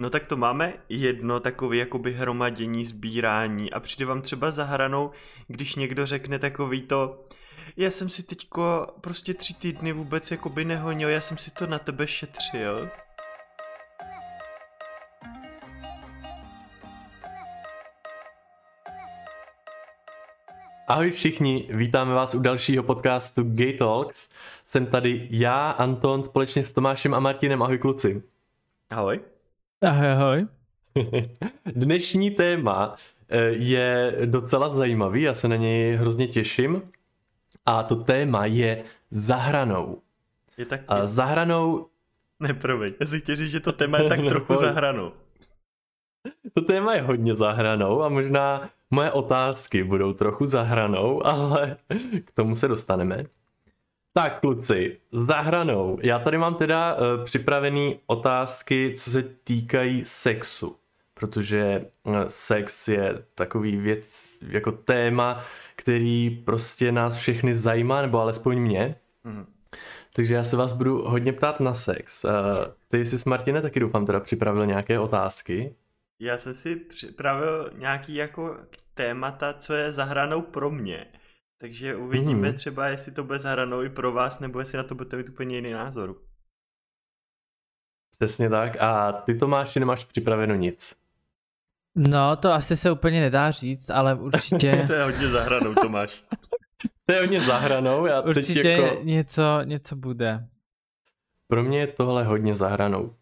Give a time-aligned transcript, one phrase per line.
[0.00, 5.10] No tak to máme jedno takové jakoby hromadění, sbírání a přijde vám třeba za hranou,
[5.46, 7.24] když někdo řekne takový to,
[7.76, 11.78] já jsem si teďko prostě tři týdny vůbec jakoby nehonil, já jsem si to na
[11.78, 12.88] tebe šetřil.
[20.88, 24.28] Ahoj všichni, vítáme vás u dalšího podcastu Gay Talks.
[24.64, 27.62] Jsem tady já, Anton, společně s Tomášem a Martinem.
[27.62, 28.22] Ahoj kluci.
[28.90, 29.20] Ahoj.
[29.82, 30.46] Ahoj, ahoj.
[31.66, 32.96] Dnešní téma
[33.28, 36.82] eh, je docela zajímavý, já se na něj hrozně těším.
[37.66, 40.02] A to téma je zahranou.
[40.56, 40.80] Je tak...
[40.88, 41.86] A zahranou...
[42.40, 45.12] Ne, promiň, já si chtěl říct, že to téma je tak trochu zahranou.
[46.54, 51.76] To téma je hodně zahranou a možná moje otázky budou trochu zahranou, ale
[52.24, 53.24] k tomu se dostaneme.
[54.12, 55.98] Tak kluci, zahranou.
[56.02, 60.76] Já tady mám teda uh, připravený otázky, co se týkají sexu.
[61.14, 65.44] Protože uh, sex je takový věc, jako téma,
[65.76, 68.94] který prostě nás všechny zajímá, nebo alespoň mě.
[69.24, 69.46] Mm.
[70.14, 72.24] Takže já se vás budu hodně ptát na sex.
[72.24, 72.30] Uh,
[72.88, 75.74] ty jsi s Martine taky doufám teda připravil nějaké otázky.
[76.20, 78.56] Já jsem si připravil nějaký jako
[78.94, 81.06] témata, co je zahranou pro mě.
[81.60, 82.54] Takže uvidíme mm.
[82.54, 85.56] třeba, jestli to bude zahranou i pro vás, nebo jestli na to budete mít úplně
[85.56, 86.16] jiný názor.
[88.18, 88.76] Přesně tak.
[88.80, 90.96] A ty Tomáš, nemáš připraveno nic.
[91.94, 94.84] No, to asi se úplně nedá říct, ale určitě...
[94.86, 96.24] to je hodně zahranou, Tomáš.
[97.06, 98.06] to je hodně zahranou.
[98.06, 99.02] Já určitě teď jako...
[99.02, 100.46] něco, něco bude.
[101.46, 103.14] Pro mě je tohle hodně zahranou.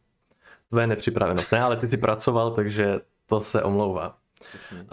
[0.69, 1.53] Tvoje nepřipravenost.
[1.53, 4.19] Ne, ale ty jsi pracoval, takže to se omlouvá.
[4.73, 4.89] Uh,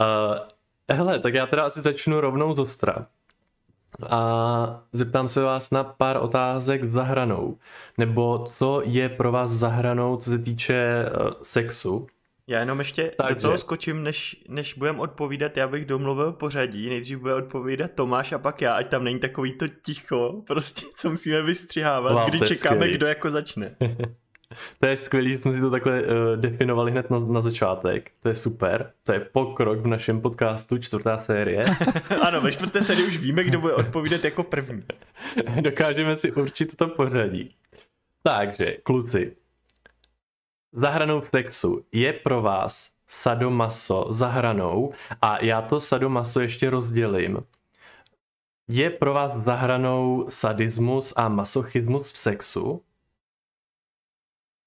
[0.92, 3.08] hele, tak já teda asi začnu rovnou z ostra.
[4.10, 7.58] A zeptám se vás na pár otázek za hranou.
[7.98, 12.08] Nebo co je pro vás za hranou, co se týče uh, sexu.
[12.48, 13.36] Já jenom ještě Takže.
[13.36, 18.32] do toho skočím, než, než budem odpovídat, já bych domluvil pořadí, nejdřív bude odpovídat Tomáš
[18.32, 22.40] a pak já, ať tam není takový to ticho, prostě, co musíme vystřihávat, wow, kdy
[22.40, 22.94] čekáme, skvělý.
[22.94, 23.76] kdo jako začne.
[24.80, 28.12] To je skvělé, že jsme si to takhle uh, definovali hned na, na začátek.
[28.20, 28.92] To je super.
[29.04, 31.66] To je pokrok v našem podcastu, čtvrtá série.
[32.22, 34.84] ano, ve čtvrté sérii už víme, kdo bude odpovídat jako první.
[35.62, 37.56] Dokážeme si určit to pořadí.
[38.24, 39.36] Takže, kluci,
[40.72, 47.38] zahranou v sexu je pro vás sadomaso zahranou a já to sadomaso ještě rozdělím.
[48.68, 52.82] Je pro vás zahranou sadismus a masochismus v sexu?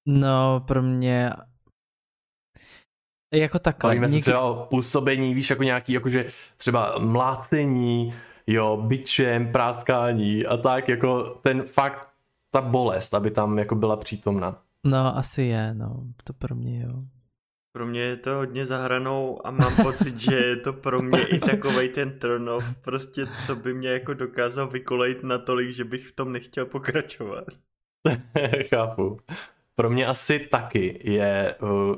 [0.06, 1.33] No, pro mě
[3.34, 3.89] jako takhle.
[3.89, 8.15] Bavíme se třeba o působení, víš, jako nějaký, jakože třeba mlácení,
[8.47, 12.09] jo, byčem, práskání a tak, jako ten fakt,
[12.50, 14.62] ta bolest, aby tam jako byla přítomna.
[14.84, 17.03] No, asi je, no, to pro mě jo.
[17.73, 21.38] Pro mě je to hodně zahranou a mám pocit, že je to pro mě i
[21.38, 26.33] takovej ten turnov, prostě co by mě jako dokázal vykolejit natolik, že bych v tom
[26.33, 27.44] nechtěl pokračovat.
[28.69, 29.19] Chápu.
[29.76, 31.94] Pro mě asi taky je uh,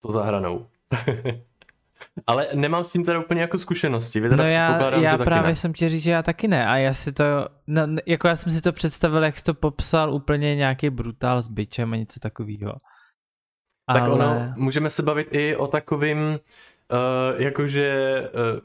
[0.00, 0.66] to za hranou.
[2.26, 4.20] Ale nemám s tím teda úplně jako zkušenosti.
[4.20, 5.56] Vy teda no já, já že právě ne.
[5.56, 6.66] jsem ti říct, že já taky ne.
[6.66, 7.24] A já si to,
[7.66, 11.48] no, jako já jsem si to představil, jak jsi to popsal, úplně nějaký brutál s
[11.48, 12.72] byčem a něco takového.
[13.92, 14.12] Tak Ale...
[14.12, 18.20] ono, můžeme se bavit i o takovým uh, jakože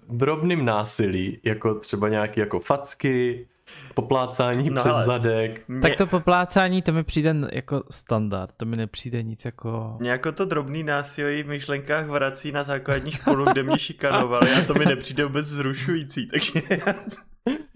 [0.10, 3.48] uh, drobným násilí, jako třeba nějaký jako facky,
[3.94, 5.68] poplácání no, přes ale zadek.
[5.68, 5.82] Mě...
[5.82, 9.98] Tak to poplácání, to mi přijde jako standard, to mi nepřijde nic jako...
[10.00, 14.64] Mě jako to drobný násilí v myšlenkách vrací na základní školu, kde mě šikanovali a
[14.64, 16.62] to mi nepřijde vůbec vzrušující, takže...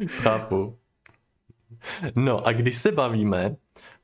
[0.08, 0.78] Chápu.
[2.16, 3.56] No a když se bavíme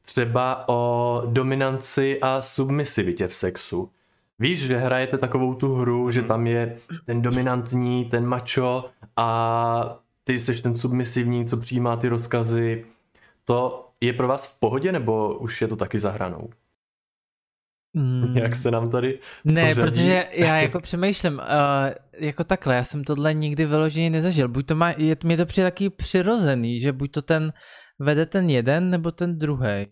[0.02, 3.92] třeba o dominanci a submisivitě v sexu,
[4.40, 10.40] Víš, že hrajete takovou tu hru, že tam je ten dominantní, ten macho a ty
[10.40, 12.86] jsi ten submisivní, co přijímá ty rozkazy,
[13.46, 16.50] to je pro vás v pohodě, nebo už je to taky zahranou?
[17.94, 18.38] Mm.
[18.38, 19.92] Jak se nám tady Ne, pořadí?
[19.92, 21.40] protože já jako přemýšlím, uh,
[22.18, 24.48] jako takhle, já jsem tohle nikdy vyloženě nezažil.
[24.48, 27.54] Buď to má, je, mě to přijde taky přirozený, že buď to ten
[28.00, 29.88] vede ten jeden, nebo ten druhý.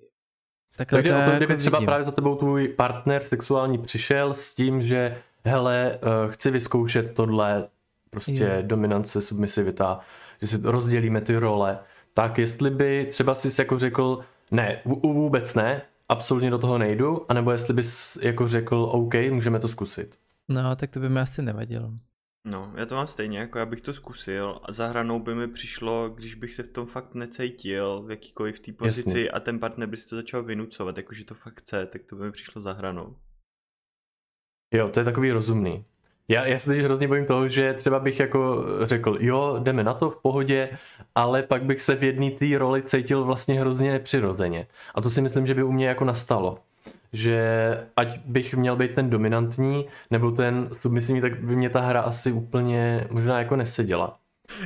[0.77, 1.85] Takhle tak to o tom, kdyby jako třeba vidím.
[1.85, 7.67] právě za tebou tvůj partner sexuální přišel s tím, že hele, uh, chci vyzkoušet tohle,
[8.09, 8.63] prostě je.
[8.63, 9.99] dominance, submisivita,
[10.41, 11.79] že si rozdělíme ty role,
[12.13, 14.19] tak jestli by třeba si jako řekl,
[14.51, 19.67] ne, vůbec ne, absolutně do toho nejdu, anebo jestli bys jako řekl, OK, můžeme to
[19.67, 20.19] zkusit.
[20.47, 21.91] No, tak to by mi asi nevadilo.
[22.47, 25.47] No, já to mám stejně, jako já bych to zkusil a za hranou by mi
[25.47, 29.29] přišlo, když bych se v tom fakt necítil, v jakýkoliv v té pozici Jasně.
[29.29, 32.23] a ten partner by si to začal vynucovat, jakože to fakt chce, tak to by
[32.23, 33.15] mi přišlo za hranou.
[34.73, 35.85] Jo, to je takový rozumný.
[36.27, 39.93] Já, já se teď hrozně bojím toho, že třeba bych jako řekl, jo, jdeme na
[39.93, 40.69] to v pohodě,
[41.15, 44.67] ale pak bych se v jedné té roli cítil vlastně hrozně nepřirozeně.
[44.95, 46.57] A to si myslím, že by u mě jako nastalo.
[47.13, 47.39] Že
[47.95, 52.31] ať bych měl být ten dominantní, nebo ten submisivní, tak by mě ta hra asi
[52.31, 54.17] úplně možná jako neseděla.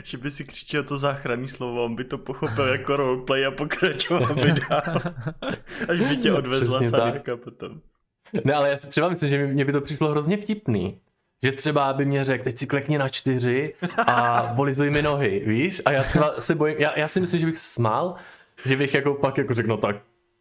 [0.04, 4.36] Že by si křičel to záchranný slovo, on by to pochopil jako roleplay a pokračoval
[4.36, 5.02] by dál.
[5.90, 7.82] Až by tě odvezla Sanirka potom.
[8.44, 11.00] Ne, ale já si třeba myslím, že mě by to přišlo hrozně vtipný.
[11.44, 13.74] Že třeba by mě řekl, teď si klekni na čtyři
[14.08, 15.82] a volizuj mi nohy, víš?
[15.86, 18.16] A já třeba se bojím, já, já si myslím, že bych se smál,
[18.66, 19.96] že bych jako pak jako řekl, no tak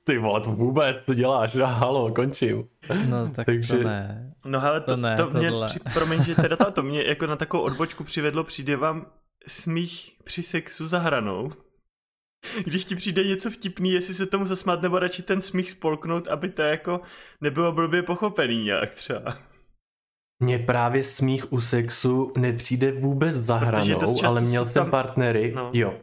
[0.04, 2.68] ty vole, to vůbec, co děláš, a halo, končím.
[3.08, 3.76] No tak Takže...
[3.76, 4.32] to ne.
[4.44, 7.26] No ale to, to, ne, to mě, při, promiň, že teda to, to mě jako
[7.26, 9.06] na takovou odbočku přivedlo, přijde vám
[9.46, 11.52] smích při sexu za hranou?
[12.64, 16.48] Když ti přijde něco vtipný, jestli se tomu zasmát, nebo radši ten smích spolknout, aby
[16.48, 17.00] to jako
[17.40, 19.38] nebylo blbě pochopený nějak třeba.
[20.40, 24.90] Mně právě smích u sexu nepřijde vůbec za hranou, ale měl jsem tam...
[24.90, 25.70] partnery, no.
[25.72, 25.94] jo.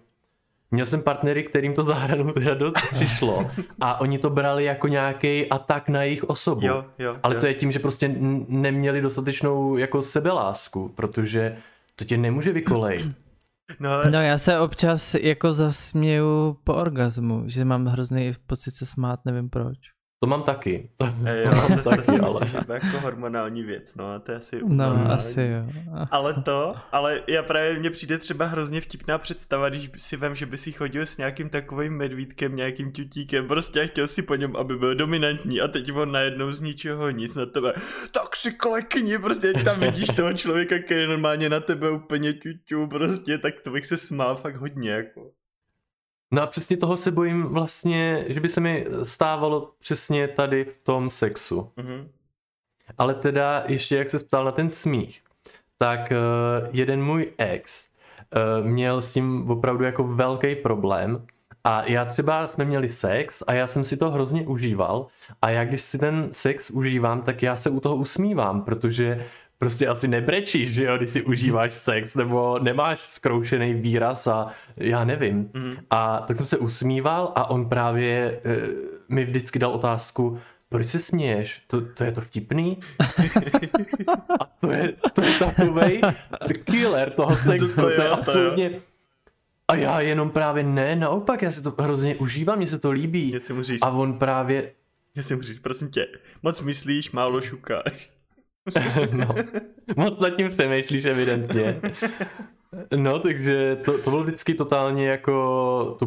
[0.72, 3.52] Měl jsem partnery, kterým to za hranou teda dost přišlo
[3.82, 6.68] a oni to brali jako nějaký atak na jejich osobu.
[6.68, 7.42] Jo, jo, ale jo.
[7.42, 8.16] to je tím, že prostě
[8.48, 11.58] neměli dostatečnou jako sebelásku, protože
[11.96, 13.08] to tě nemůže vykolejit.
[13.80, 14.12] No, ale...
[14.12, 19.50] no já se občas jako zasměju po orgazmu, že mám hrozný pocit se smát, nevím
[19.50, 19.78] proč.
[20.24, 20.90] To mám taky.
[21.26, 22.30] E, jo, to, to, taky, to si ale...
[22.34, 25.12] myslím, že je jako hormonální věc, no a to je asi No, hormonální.
[25.14, 25.72] asi jo.
[26.12, 30.46] ale to, ale já právě mně přijde třeba hrozně vtipná představa, když si vím, že
[30.46, 34.56] by si chodil s nějakým takovým medvídkem, nějakým tutíkem, prostě a chtěl si po něm,
[34.56, 37.74] aby byl dominantní a teď on najednou z ničeho nic na tebe,
[38.12, 42.88] tak si klekni, prostě tam vidíš toho člověka, který je normálně na tebe úplně tuťu,
[42.88, 45.32] prostě, tak to bych se smál fakt hodně, jako.
[46.32, 50.84] No a přesně toho se bojím vlastně, že by se mi stávalo přesně tady v
[50.84, 51.72] tom sexu.
[51.78, 52.08] Mm-hmm.
[52.98, 55.24] Ale teda ještě jak se ptal na ten smích,
[55.78, 61.26] tak uh, jeden můj ex uh, měl s tím opravdu jako velký problém
[61.64, 65.08] a já třeba jsme měli sex a já jsem si to hrozně užíval
[65.42, 69.26] a já když si ten sex užívám, tak já se u toho usmívám, protože
[69.60, 75.04] prostě asi nebrečíš, že jo, když si užíváš sex, nebo nemáš zkroušený výraz a já
[75.04, 75.50] nevím.
[75.54, 75.76] Mm.
[75.90, 78.58] A tak jsem se usmíval a on právě e,
[79.10, 81.62] mi vždycky dal otázku, proč se směješ?
[81.68, 82.80] To, to je to vtipný?
[84.40, 86.02] a to je, to je takovej
[86.64, 88.72] killer toho sexu, to, to, je, to je absolutně...
[89.68, 93.40] A já jenom právě ne, naopak, já si to hrozně užívám, mně se to líbí.
[93.60, 94.72] Říct, a on právě...
[95.16, 96.08] Já si můžu říct, prosím tě,
[96.44, 98.15] moc myslíš, málo šukáš.
[99.12, 99.36] no,
[99.96, 101.82] moc nad tím přemýšlíš evidentně.
[102.96, 106.06] No, takže to, to bylo vždycky totálně jako, to,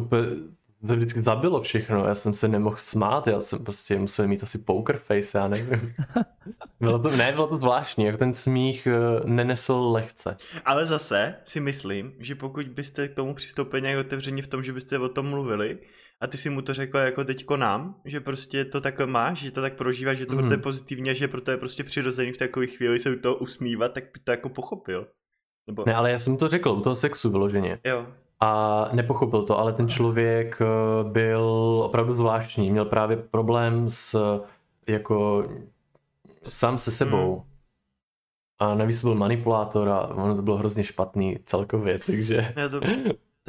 [0.87, 4.57] to vždycky zabilo všechno, já jsem se nemohl smát, já jsem prostě musel mít asi
[4.57, 5.93] poker face, já nevím.
[6.79, 10.37] Bylo to, ne, bylo to zvláštní, jako ten smích eh, nenesl lehce.
[10.65, 14.73] Ale zase si myslím, že pokud byste k tomu přistoupili nějak otevřeně v tom, že
[14.73, 15.77] byste o tom mluvili,
[16.21, 19.51] a ty si mu to řekl jako teďko nám, že prostě to tak máš, že
[19.51, 20.51] to tak prožíváš, že to mm.
[20.51, 24.03] je pozitivně, že proto je prostě přirozený v takové chvíli se u toho usmívat, tak
[24.03, 25.07] by to jako pochopil.
[25.67, 25.83] Nebo...
[25.85, 27.79] Ne, ale já jsem to řekl u toho sexu vyloženě.
[27.83, 28.07] Jo.
[28.39, 30.65] A nepochopil to, ale ten člověk eh,
[31.09, 31.41] byl
[31.85, 32.71] opravdu zvláštní.
[32.71, 34.39] Měl právě problém s
[34.87, 35.49] jako
[36.43, 37.35] sám se sebou.
[37.35, 37.49] Mm.
[38.61, 42.53] A navíc byl manipulátor a ono to bylo hrozně špatný celkově, takže...
[42.55, 42.79] Já to,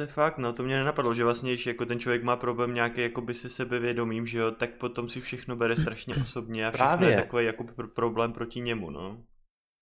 [0.01, 2.73] to je fakt, no, to mě nenapadlo, že vlastně, když jako ten člověk má problém
[2.73, 6.87] nějaký jakoby se sebevědomím, že jo, tak potom si všechno bere strašně osobně a všechno
[6.87, 7.09] Právě.
[7.09, 7.65] je takový jako
[7.95, 9.17] problém proti němu, no.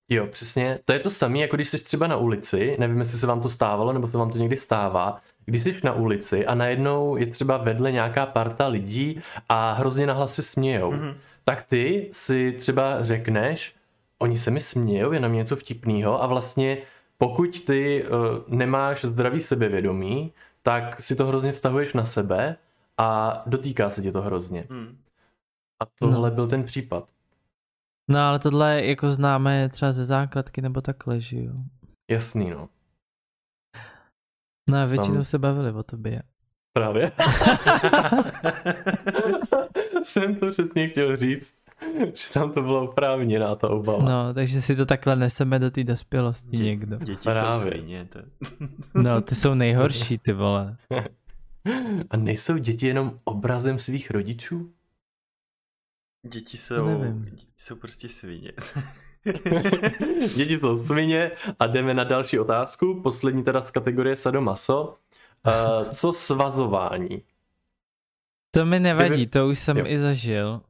[0.09, 0.79] Jo, přesně.
[0.85, 3.49] To je to samé, jako když jsi třeba na ulici, nevím, jestli se vám to
[3.49, 7.57] stávalo, nebo se vám to někdy stává, když jsi na ulici a najednou je třeba
[7.57, 11.15] vedle nějaká parta lidí a hrozně nahlas se smějou, mm-hmm.
[11.43, 13.75] tak ty si třeba řekneš,
[14.19, 16.77] oni se mi smějou, je na mě něco vtipného a vlastně
[17.21, 20.33] pokud ty uh, nemáš zdravý sebevědomí,
[20.63, 22.57] tak si to hrozně vztahuješ na sebe
[22.97, 24.67] a dotýká se tě to hrozně.
[24.69, 24.97] Hmm.
[25.81, 26.35] A tohle no.
[26.35, 27.09] byl ten případ.
[28.09, 31.53] No ale tohle jako známe třeba ze základky nebo takhle, že jo?
[32.11, 32.69] Jasný, no.
[34.69, 35.23] No a většinou Tam...
[35.23, 36.23] se bavili o tobě.
[36.73, 37.11] Právě.
[40.03, 41.53] Jsem to přesně chtěl říct.
[42.13, 44.03] že tam to bylo oprávněná ta obava.
[44.03, 46.97] No, takže si to takhle neseme do té dospělosti Dě- někdo.
[46.97, 47.63] Děti Právě.
[47.63, 48.05] jsou svině.
[48.05, 48.19] To...
[49.01, 50.77] no, ty jsou nejhorší, ty vole.
[52.09, 54.73] A nejsou děti jenom obrazem svých rodičů?
[56.27, 58.51] Děti jsou, děti jsou prostě svině.
[60.35, 63.01] děti jsou svině a jdeme na další otázku.
[63.03, 64.97] Poslední teda z kategorie sadomaso.
[65.47, 67.23] Uh, co svazování?
[68.51, 69.85] To mi nevadí, to už jsem jo.
[69.87, 70.61] i zažil.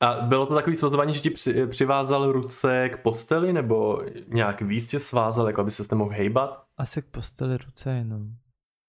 [0.00, 4.90] A bylo to takový svazování, že ti při, přivázal ruce k posteli, nebo nějak víc
[4.90, 6.64] tě svázal, jako aby se nemohl hejbat?
[6.76, 8.28] Asi k posteli ruce jenom.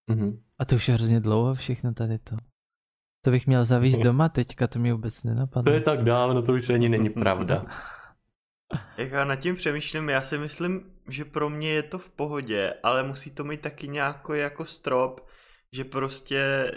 [0.09, 0.41] Mhm.
[0.59, 2.35] A to už je hrozně dlouho všechno tady to.
[3.25, 5.73] To bych měl zavíst doma teďka, to mě vůbec To nenapadlo.
[5.73, 7.65] je tak dávno, to už ani není pravda.
[8.97, 12.73] Jak já nad tím přemýšlím, já si myslím, že pro mě je to v pohodě,
[12.83, 15.27] ale musí to mít taky nějaký jako strop,
[15.75, 16.71] že prostě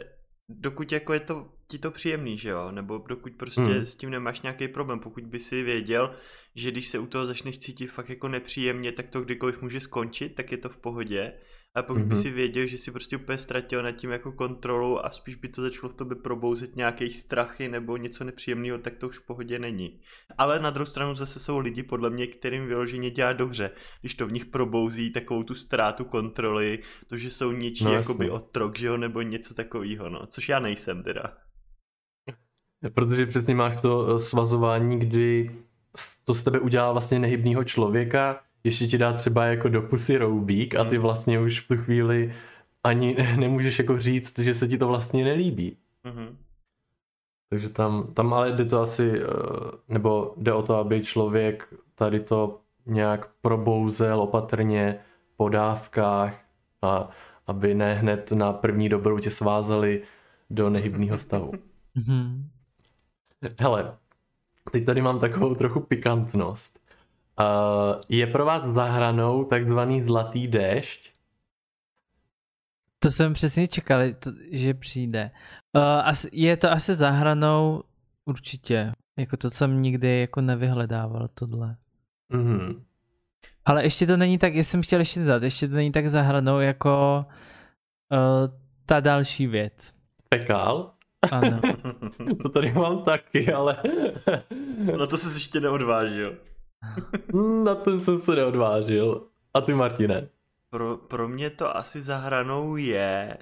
[0.49, 3.85] dokud jako je to ti to příjemný, že jo, nebo dokud prostě Hmm.
[3.85, 6.14] s tím nemáš nějaký problém, pokud by si věděl,
[6.55, 10.35] že když se u toho začneš cítit fakt jako nepříjemně, tak to kdykoliv může skončit,
[10.35, 11.33] tak je to v pohodě.
[11.75, 12.09] A pokud mm-hmm.
[12.09, 12.23] by Mhm.
[12.23, 15.62] si věděl, že si prostě úplně ztratil nad tím jako kontrolu a spíš by to
[15.62, 20.00] začalo v tobě probouzet nějaké strachy nebo něco nepříjemného, tak to už v pohodě není.
[20.38, 24.26] Ale na druhou stranu zase jsou lidi, podle mě, kterým vyloženě dělá dobře, když to
[24.26, 28.87] v nich probouzí takovou tu ztrátu kontroly, to, že jsou něčí No jakoby otrok, že
[28.87, 30.26] jo, nebo něco takového, no.
[30.26, 31.23] Což já nejsem teda.
[32.91, 35.51] Protože přesně máš to eh, svazování, kdy
[36.25, 40.75] to z tebe udělá vlastně nehybného člověka, ještě ti dá třeba jako do pusy roubík
[40.75, 41.03] a ty Hmm.
[41.03, 42.35] vlastně už v tu chvíli
[42.85, 45.77] ani nemůžeš jako říct, že se ti to vlastně nelíbí.
[46.05, 46.37] Mhm.
[47.51, 49.27] Takže tam, tam ale jde to asi, eh,
[49.89, 54.99] nebo jde o to, aby člověk tady to nějak probouzel opatrně
[55.37, 56.45] po dávkách
[56.83, 57.09] a
[57.47, 60.03] aby ne hned na první dobrou tě svázali
[60.51, 61.53] do nehybného stavu.
[61.95, 62.49] Mhm.
[63.59, 63.97] Hele,
[64.73, 66.83] teď tady mám takovou trochu pikantnost.
[67.41, 71.13] Uh, je pro vás za hranou takzvaný zlatý déšť?
[72.99, 74.01] To jsem přesně čekal,
[74.51, 75.31] že přijde.
[75.77, 77.83] Uh, je to asi za hranou
[78.25, 78.93] určitě.
[79.17, 81.77] Jako to jsem nikdy jako nevyhledával tohle.
[82.29, 82.85] Mhm.
[83.65, 86.23] Ale ještě to není tak, já jsem chtěl ještě dodat, ještě to není tak za
[86.23, 87.25] hranou jako
[88.13, 88.55] uh,
[88.87, 89.95] ta další věc.
[90.29, 90.92] Pekál?
[91.31, 91.61] Ano.
[92.43, 93.76] To tady mám taky, ale
[94.99, 96.37] no to se ještě neodvážil.
[97.64, 99.29] na ten jsem se neodvážil.
[99.55, 100.29] A ty Martine?
[100.71, 103.38] Pro, pro mě to asi za hranou je,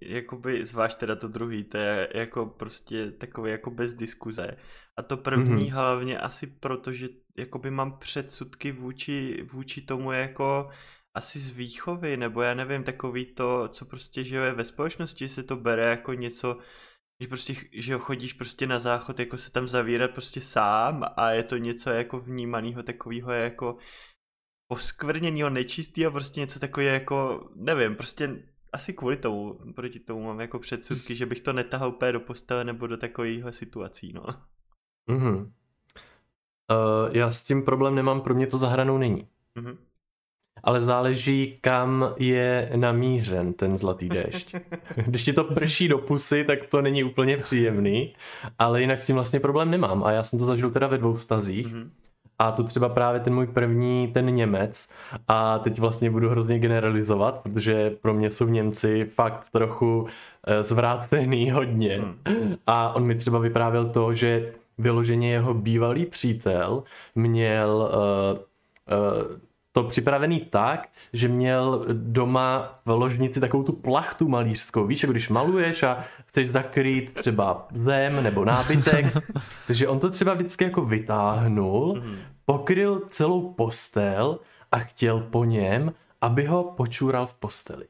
[0.00, 4.56] jakoby, zvlášť teda to druhý, to je jako prostě takový jako bez diskuze.
[4.96, 5.58] A to první Mhm.
[5.58, 5.72] mm-hmm.
[5.72, 10.70] hlavně asi proto, že jakoby mám předsudky vůči, vůči tomu jako
[11.14, 15.28] asi z výchovy, nebo já nevím, takový to, co prostě, že jo, je ve společnosti,
[15.28, 16.58] že se to bere jako něco,
[17.20, 21.42] že prostě, že chodíš prostě na záchod, jako se tam zavírat prostě sám a je
[21.42, 23.76] to něco jako vnímaného takového jako
[24.68, 30.58] poskvrněného, nečistého, prostě něco takového jako, nevím, prostě asi kvůli tomu, proti tomu mám jako
[30.58, 34.22] předsudky, že bych to netahal úplně do postele nebo do takového situací, no.
[35.06, 35.36] Mhm.
[35.36, 35.52] Uh,
[37.12, 39.28] já s tím problém nemám, pro mě to za hranou není.
[39.54, 39.78] Mhm.
[40.62, 44.54] Ale záleží, kam je namířen ten zlatý déšť.
[45.06, 48.14] Když ti to prší do pusy, tak to není úplně příjemný,
[48.58, 50.04] ale jinak s tím vlastně problém nemám.
[50.04, 51.74] A já jsem to zažil teda ve dvou vztazích.
[51.74, 51.90] Mhm.
[52.38, 54.88] A tu třeba právě ten můj první, ten Němec.
[55.28, 60.06] A teď vlastně budu hrozně generalizovat, protože pro mě jsou Němci fakt trochu
[60.46, 61.98] eh, zvrácený hodně.
[61.98, 62.56] Mhm.
[62.66, 66.82] A on mi třeba vyprávěl to, že vyloženě jeho bývalý přítel
[67.14, 68.38] měl uh,
[68.98, 69.40] uh,
[69.72, 74.86] to připravený tak, že měl doma v ložnici takovou tu plachtu malířskou.
[74.86, 79.06] Víš, jako když maluješ a chceš zakrýt třeba zem nebo nábytek.
[79.66, 82.16] Takže on to třeba vždycky jako vytáhnul, Mhm.
[82.44, 84.38] pokryl celou postel
[84.72, 87.84] a chtěl po něm, aby ho počůral v posteli.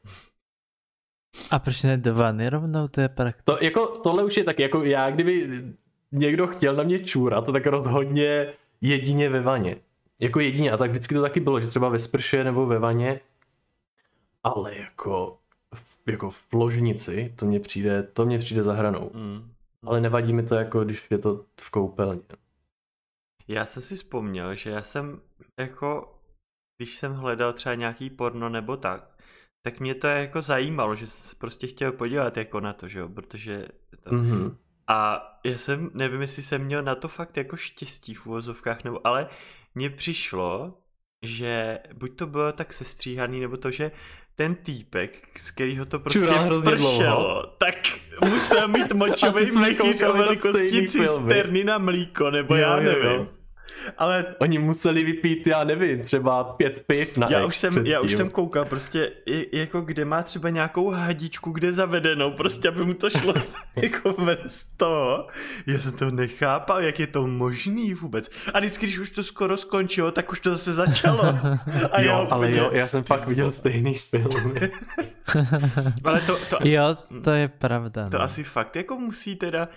[1.51, 3.53] A proč ne do vany rovnou, to je praktické.
[3.59, 5.63] To, jako, tohle už je tak, jako já, kdyby
[6.13, 8.47] někdo chtěl na mě čůrat, tak rozhodně
[8.81, 9.77] jedině ve vaně.
[10.21, 13.21] Jako jedině, a tak vždycky to taky bylo, že třeba ve sprše nebo ve vaně,
[14.45, 15.39] ale jako,
[15.75, 19.11] v, jako v ložnici, to mě přijde, to mě přijde za hranou.
[19.15, 19.53] Mhm.
[19.83, 22.23] Ale nevadí mi to jako, když je to v koupelně.
[23.49, 25.21] Já jsem si vzpomněl, že já jsem
[25.59, 26.19] jako,
[26.79, 29.11] když jsem hledal třeba nějaký porno nebo tak,
[29.63, 32.99] tak mě to jako zajímalo, že jsem se prostě chtěl podívat jako na to, že
[32.99, 33.67] jo, protože
[34.03, 34.15] to...
[34.15, 34.57] Mhm.
[34.87, 39.07] A já jsem, nevím, jestli jsem měl na to fakt jako štěstí v uvozovkách, nebo,
[39.07, 39.29] ale
[39.75, 40.75] mně přišlo,
[41.23, 43.91] že buď to bylo tak sestříhaný, nebo to, že
[44.35, 47.43] ten týpek, z kterého to prostě hrozně pršelo, dlouho.
[47.59, 47.75] tak
[48.29, 52.61] musel mít močový Asi jsme měchýř koukali o na velikosti cisterny na mlíko, nebo Jo,
[52.61, 53.05] já jo, nevím.
[53.11, 53.29] jo.
[53.99, 58.07] Ale Oni museli vypít, já nevím, třeba pět piv na já už, jsem, já už
[58.07, 58.17] předtím.
[58.17, 59.13] jsem koukal, prostě
[59.53, 63.35] jako kde má třeba nějakou hadičku, kde zavedenou, prostě aby mu to šlo
[63.77, 65.27] jako ven z toho.
[65.67, 68.31] Já jsem to nechápal, jak je to možný vůbec.
[68.55, 71.23] A vždycky, když už to skoro skončilo, tak už to zase začalo.
[71.93, 74.55] A já Jo, ale jo, já jsem fakt viděl stejný film.
[76.05, 78.09] ale to, to, Jo, to je pravda.
[78.09, 78.25] To no.
[78.25, 79.69] asi fakt jako musí teda,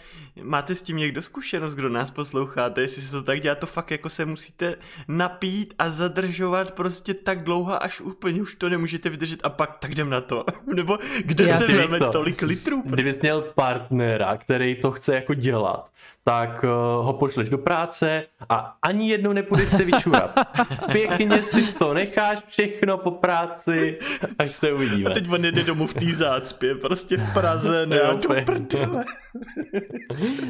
[0.42, 3.83] máte s tím někdo zkušenost, kdo nás posloucháte, jestli se to tak dělá, to fakt
[3.92, 4.76] jako se musíte
[5.08, 9.92] napít a zadržovat prostě tak dlouho, až úplně už to nemůžete vydržet a pak tak
[9.92, 10.46] jdem na to.
[10.76, 12.12] Nebo kde Já se veme to.
[12.12, 12.84] tolik litrů?
[12.86, 15.90] Kdybys měl partnera, který to chce jako dělat,
[16.26, 16.70] tak uh,
[17.06, 20.40] ho pošleš do práce a ani jednou nepůjdeš se vyčurat.
[20.92, 24.00] Pěkně si to necháš všechno po práci,
[24.40, 25.10] až se A uvidíme.
[25.10, 29.06] teď on jede domů v té zácpě, prostě v Praze, ne, Jo, a do prdele.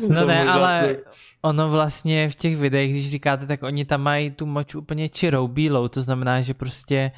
[0.09, 0.97] No ne, ale
[1.41, 5.47] ono vlastně v těch videích, když říkáte, tak oni tam mají tu moč úplně čirou,
[5.47, 7.11] bílou, to znamená, že prostě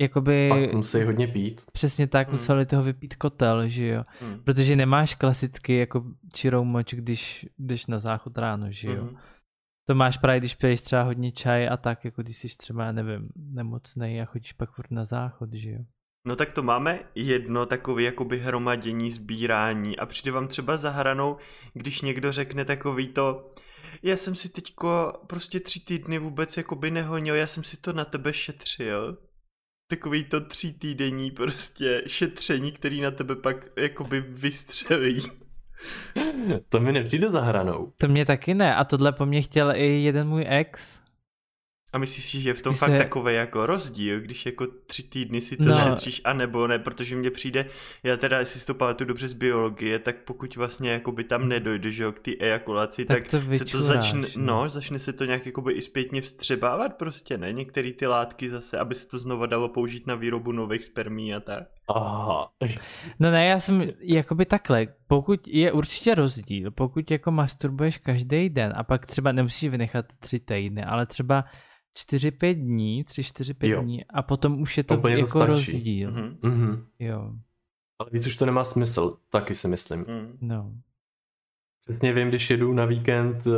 [0.00, 1.62] jakoby Pak musí hodně pít.
[1.72, 2.34] přesně tak Hmm.
[2.34, 4.04] museli toho vypít kotel, že jo.
[4.20, 4.40] Hmm.
[4.44, 9.04] Protože nemáš klasicky jako čirou moč, když jdeš na záchod ráno, že jo.
[9.04, 9.16] Mhm.
[9.88, 12.92] To máš právě, když piješ třeba hodně čaj a tak, jako když jsi třeba, já
[12.92, 15.78] nevím, nemocnej a chodíš pak furt na záchod, že jo.
[16.26, 21.36] No tak to máme jedno takové jakoby hromadění, sbírání a přijde vám třeba za hranou,
[21.74, 23.52] když někdo řekne takový to,
[24.02, 28.04] já jsem si teďko prostě tři týdny vůbec jakoby nehonil, já jsem si to na
[28.04, 29.18] tebe šetřil.
[29.90, 35.22] Takový to tří týdenní prostě šetření, který na tebe pak jakoby vystřelí.
[36.68, 37.92] To mi nepřijde za hranou.
[37.98, 41.00] To mě taky ne a tohle po mně chtěl i jeden můj ex.
[41.92, 44.66] A myslíš si, že je v tom Ty fakt se- takový jako rozdíl, když jako
[44.86, 45.80] tři týdny si to No.
[45.84, 47.66] šetříš, anebo ne, protože mně přijde,
[48.02, 51.90] já teda, jestli si to pamatuju dobře z biologie, tak pokud vlastně jakoby tam nedojde,
[51.90, 54.46] že jo, k té ejakulaci, Tak tak, to se to vyčuráš, začne, no.
[54.62, 58.78] no, začne se to nějak jakoby i zpětně vstřebávat prostě, ne, některé ty látky zase,
[58.78, 61.64] aby se to znova dalo použít na výrobu nových spermí a tak.
[61.88, 62.50] Aha.
[63.20, 68.72] No ne, já jsem jakoby takhle, pokud je určitě rozdíl, pokud jako masturbuješ každý den
[68.76, 71.44] a pak třeba nemusíš vynechat tři týdny, ale třeba
[71.98, 73.82] 4-5 dní, 3-4-5 Jo.
[73.82, 75.50] dní a potom už je to Úplně to jako stačí.
[75.72, 76.10] rozdíl.
[76.10, 76.36] Mhm.
[76.42, 76.86] Mhm.
[76.98, 77.32] Jo,
[77.98, 80.00] Ale víc už to nemá smysl, taky si myslím.
[80.00, 80.38] Mm.
[80.40, 80.72] no.
[81.80, 83.50] Přesně vím, když jedu na víkend eh,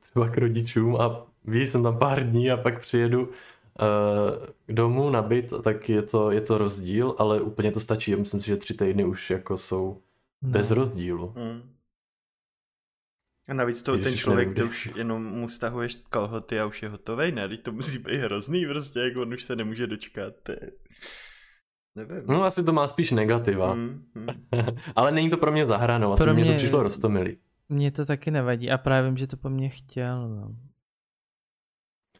[0.00, 5.10] třeba k rodičům a víš, jsem tam pár dní a pak přijedu eh, k domu
[5.10, 8.10] na byt, tak je to, je to rozdíl, ale úplně to stačí.
[8.10, 10.00] Já myslím si, že tři týdny už jako jsou
[10.42, 10.50] no.
[10.50, 11.34] bez rozdílu.
[11.36, 11.74] Mm.
[13.48, 16.82] A navíc to, Když ten člověk, nevím, to už jenom mu stahuješ kalhoty a už
[16.82, 17.48] je hotovej, ne?
[17.48, 20.34] Teď to musí být hrozný prostě, jako on už se nemůže dočkat.
[20.42, 20.52] To.
[21.94, 22.22] Nevím.
[22.26, 24.26] No asi to má spíš negativa, Mm, mm.
[24.96, 27.38] ale není to pro mě zahranou, asi Pro mě to mě- přišlo rostomilý.
[27.68, 30.54] Mně to taky nevadí a právě vím, že to po mně chtěl, no.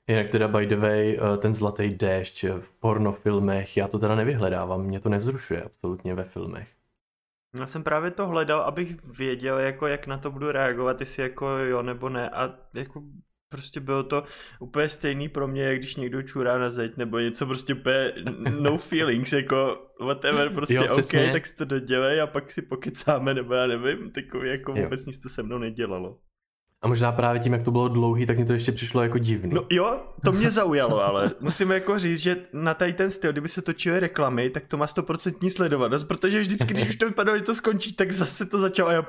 [0.09, 4.83] Jinak teda by the way, eh, ten zlatý déšť v pornofilmech, já to teda nevyhledávám,
[4.83, 6.68] mě to nevzrušuje absolutně ve filmech.
[7.58, 11.48] Já jsem právě to hledal, abych věděl, jako jak na to budu reagovat, jestli jako
[11.48, 13.02] jo nebo ne a jako
[13.48, 14.24] prostě bylo to
[14.61, 18.12] úplně stejný pro mě, jak když někdo čurá na zeď nebo něco prostě úplně
[18.61, 23.34] no feelings, jako whatever, prostě Jo, OK, tak si to dodělej a pak si pokecáme,
[23.34, 24.82] nebo já nevím, takový jako Jo.
[24.84, 26.18] vůbec nic to se mnou nedělalo.
[26.83, 29.55] A možná právě tím, jak to bylo dlouhý, tak mi to ještě přišlo jako divný.
[29.55, 33.49] No jo, to mě zaujalo, ale musím jako říct, že na tady ten styl, kdyby
[33.49, 37.45] se točily reklamy, tak to má 100% sledovanost, protože vždycky, když už to vypadalo, že
[37.45, 39.03] to skončí, tak zase to začalo a já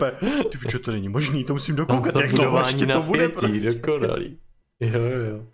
[0.52, 3.30] ty pičo, to není možný, to musím dokoukat, to jak dlouho budování ještě to bude
[3.30, 3.72] prostě.
[3.72, 4.38] dokonalý.
[4.80, 5.46] Jo, jo, jo.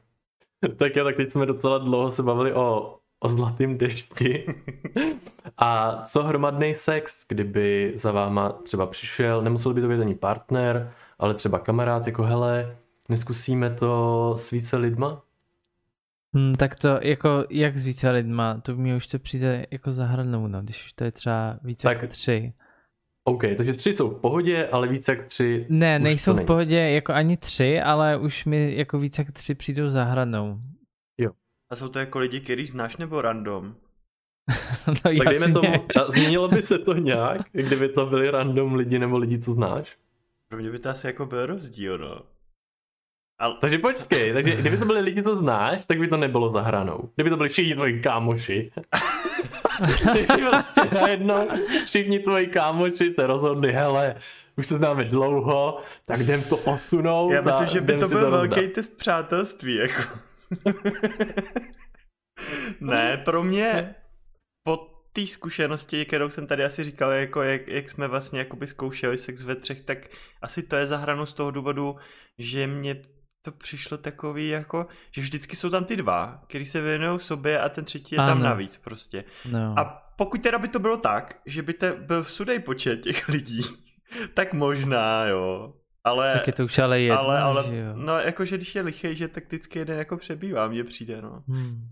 [0.76, 4.46] Tak jo, tak teď jsme docela dlouho se bavili o, o zlatém dešti.
[5.58, 10.92] A co hromadný sex, kdyby za váma třeba přišel, nemusel by to být ani partner,
[11.20, 12.78] ale třeba kamarád, jako hele,
[13.10, 15.22] neskusíme to s více lidma?
[16.38, 20.48] Hm, tak to jako jak s více lidma, to mi už to přijde jako zahranou,
[20.48, 22.54] no, když už to je třeba více Tak- jak tři.
[23.28, 26.46] OK, takže tři jsou v pohodě, ale více jak tři Ne, už nejsou to v
[26.46, 30.60] pohodě jako ani tři, ale už mi jako více jak tři přijdou za hranou.
[31.70, 33.76] A jsou to jako lidi, který znáš nebo random?
[34.88, 35.54] no Tak dejme jasně.
[35.54, 35.74] tomu,
[36.10, 39.98] změnilo by se to nějak, kdyby to byli random lidi nebo lidi, co znáš?
[40.56, 42.22] Pro mě by to asi jako byl rozdíl, no.
[43.40, 46.62] Ale Takže počkej, takže kdyby to byli lidi, co znáš, tak by to nebylo za
[46.62, 47.10] hranou.
[47.16, 48.72] Kdyby to byli všichni tvoji kámoši.
[50.12, 51.48] Kdyby prostě najednou
[51.86, 54.16] všichni tvoji kámoši se rozhodli, hele,
[54.58, 57.32] už se známe dlouho, tak jdem to posunout.
[57.32, 58.32] já myslím, že by to byl rozdat.
[58.32, 60.20] velký test přátelství, jako.
[62.80, 63.96] ne, pro mě
[64.68, 69.18] po té zkušenosti, kterou jsem tady asi říkal, jako jak, jak jsme vlastně jakoby zkoušeli
[69.18, 69.98] sex ve třech, tak
[70.42, 71.96] asi to je za hranu z toho důvodu,
[72.40, 73.02] že mě
[73.46, 77.70] to přišlo takový jako, že vždycky jsou tam ty dva, který se věnují sobě a
[77.70, 78.44] ten třetí je tam Ano.
[78.44, 79.24] navíc prostě.
[79.52, 79.74] No.
[79.80, 83.62] A pokud teda by to bylo tak, že by to byl sudej počet těch lidí,
[84.34, 85.74] tak možná, jo.
[86.04, 87.94] Ale, tak je to už ale jedno, ale, ale, že jo.
[87.96, 91.44] no jakože když je lichej, že tak vždycky jeden jako přebývá, mně přijde, no.
[91.48, 91.90] Hmm.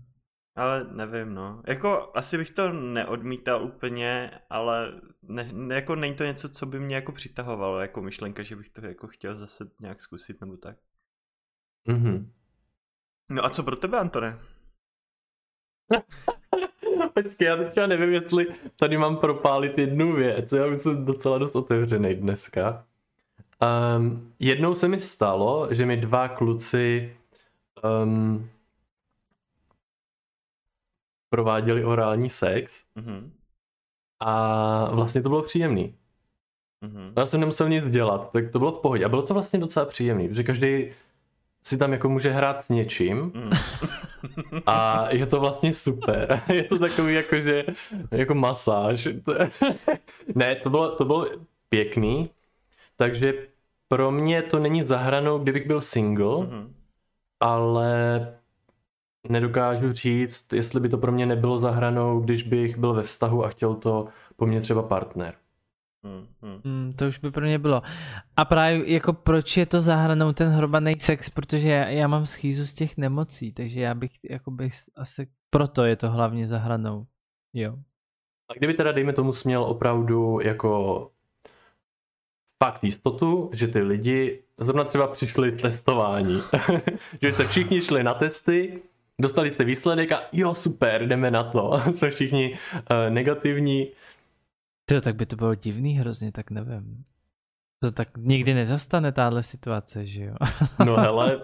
[0.56, 1.62] Ale nevím, no.
[1.66, 6.80] Jako asi bych to neodmítal úplně, ale ne, ne, jako není to něco, co by
[6.80, 10.76] mě jako přitahovalo, jako myšlenka, že bych to jako chtěl zase nějak zkusit nebo tak.
[11.88, 12.32] Mhm.
[13.28, 14.38] No a co pro tebe, Antone?
[17.14, 20.52] Počkej, já teďka nevím, jestli tady mám propálit jednu věc.
[20.52, 22.86] Já už jsem docela dost otevřený dneska.
[23.96, 27.16] Um, jednou se mi stalo, že mi dva kluci
[28.04, 28.50] um,
[31.34, 33.32] prováděli orální sex Mhm.
[34.20, 35.94] a vlastně to bylo příjemný.
[36.80, 37.12] Mhm.
[37.16, 39.04] Já jsem nemusel nic dělat, tak to bylo v pohodě.
[39.04, 40.90] A bylo to vlastně docela příjemný, protože každý
[41.66, 43.50] si tam jako může hrát s něčím Mhm.
[44.66, 46.42] a je to vlastně super.
[46.52, 47.64] Je to takový jako, že
[48.10, 49.08] jako masáž.
[50.34, 51.26] Ne, to bylo, to bylo
[51.68, 52.30] pěkný,
[52.96, 53.46] takže
[53.88, 56.74] pro mě to není zahranou, kdybych byl single, Mhm.
[57.40, 57.90] ale
[59.28, 63.48] nedokážu říct, jestli by to pro mě nebylo zahranou, když bych byl ve vztahu a
[63.48, 64.06] chtěl to
[64.36, 65.34] po mně třeba partner.
[66.02, 66.26] Mhm.
[66.42, 66.60] Mhm.
[66.64, 67.82] Hmm, to už by pro mě bylo.
[68.36, 72.66] A právě jako proč je to zahranou ten hrobaný sex, protože já, já mám schýzu
[72.66, 77.06] z těch nemocí, takže já bych jako bych asi proto je to hlavně zahranou.
[77.52, 77.76] Jo.
[78.50, 81.10] A kdyby teda, dejme tomu, směl opravdu jako
[82.64, 86.42] fakt jistotu, že ty lidi zrovna třeba přišli z testování,
[87.22, 88.82] že jste všichni šli na testy,
[89.22, 91.80] dostali jste výsledek a jo, super, jdeme na to.
[91.90, 93.90] Jsme všichni uh, negativní.
[94.88, 97.04] To, tak by to bylo divný hrozně, tak nevím.
[97.82, 100.34] To tak nikdy nezastane tahle situace, že jo?
[100.84, 101.40] No hele,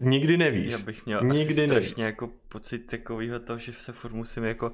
[0.00, 0.72] nikdy nevíš.
[0.72, 1.86] Já bych měl Nikdy asi nevíš.
[1.86, 4.72] strašně jako pocit takového toho, že se furt musím jako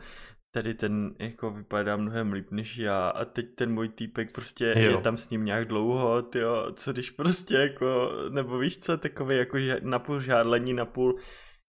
[0.50, 4.90] tady ten jako vypadá mnohem líp než já a teď ten můj týpek prostě Jo.
[4.90, 9.37] je tam s ním nějak dlouho, tyjo, co když prostě jako, nebo víš co, takový
[9.37, 11.18] jako že napůl žádlení, napůl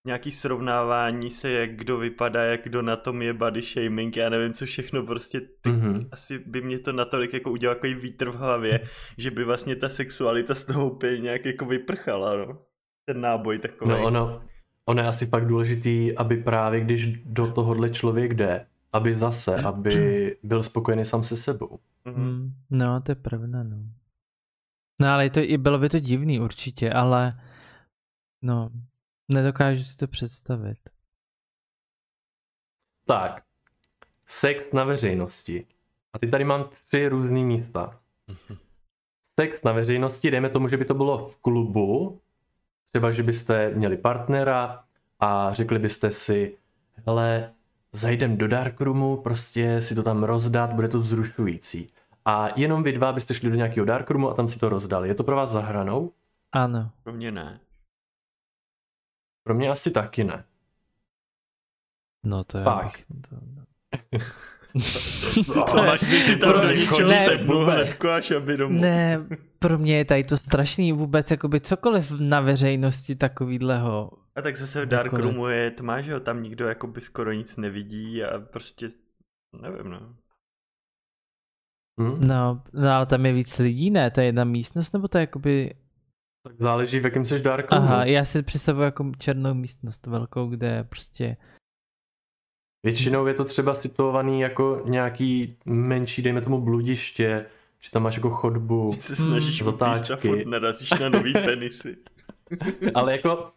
[0.07, 4.53] nějaký srovnávání se, jak kdo vypadá, jak kdo na tom je body shaming, já nevím
[4.53, 6.07] co všechno, prostě ty, Mhm.
[6.11, 8.79] asi by mě to natolik jako udělal takový vítr v hlavě,
[9.17, 12.57] že by vlastně ta sexualita z toho úplně nějak jako vyprchala, no.
[13.05, 13.89] Ten náboj takový.
[13.91, 14.41] No ono,
[14.85, 19.93] ono je asi fakt důležitý, aby právě když do tohohle člověk jde, aby zase, aby
[20.43, 21.79] byl spokojený sám se sebou.
[22.05, 22.15] Mhm.
[22.15, 23.77] Hmm, no, to je pravda, no.
[25.01, 27.39] No ale to, i bylo by to divný určitě, ale
[28.41, 28.69] no,
[29.29, 30.77] nedokážu si to představit.
[33.05, 33.43] Tak,
[34.27, 35.67] sex na veřejnosti.
[36.13, 37.99] A ty tady mám tři různý místa.
[39.39, 42.21] Sex na veřejnosti, dejme tomu, že by to bylo v klubu,
[42.85, 44.83] třeba, že byste měli partnera
[45.19, 46.57] a řekli byste si,
[47.05, 47.53] hele,
[47.93, 51.89] zajdem do darkroomu, prostě si to tam rozdat, bude to vzrušující.
[52.25, 55.07] A jenom vy dva byste šli do nějakého darkroomu a tam si to rozdali.
[55.07, 56.11] Je to pro vás za hranou?
[56.51, 56.91] Ano.
[57.03, 57.59] Pro mě ne.
[59.47, 60.43] Pro mě asi taky ne.
[62.23, 62.63] No to je.
[62.63, 63.01] Pak.
[63.29, 63.63] To, no.
[65.67, 68.81] Co máš by si tam pro- do ničeho ne, sepnul hnedko a šel by domů.
[68.81, 69.27] Ne,
[69.59, 74.11] pro mě je tady to strašný vůbec, jakoby cokoliv na veřejnosti takovýhleho.
[74.35, 78.23] A tak zase v Darkroomu je tma, že jo, tam nikdo jakoby skoro nic nevidí
[78.23, 78.87] a prostě,
[79.61, 80.15] nevím no.
[82.01, 82.27] Hm?
[82.27, 84.11] No, no ale tam je víc lidí, ne?
[84.11, 85.75] To je jedna místnost, nebo to je jakoby...
[86.47, 87.85] Tak záleží, v jakém jsi darkroomu.
[87.87, 91.37] Aha, já si představuji jako černou místnost velkou, kde prostě...
[92.83, 97.45] Většinou je to třeba situovaný jako nějaký menší, dejme tomu bludiště,
[97.79, 100.27] že tam máš jako chodbu, Se snažíš Hmm, a zatáčky.
[100.27, 101.97] furt narazíš na nový penisy.
[102.95, 103.51] ale jako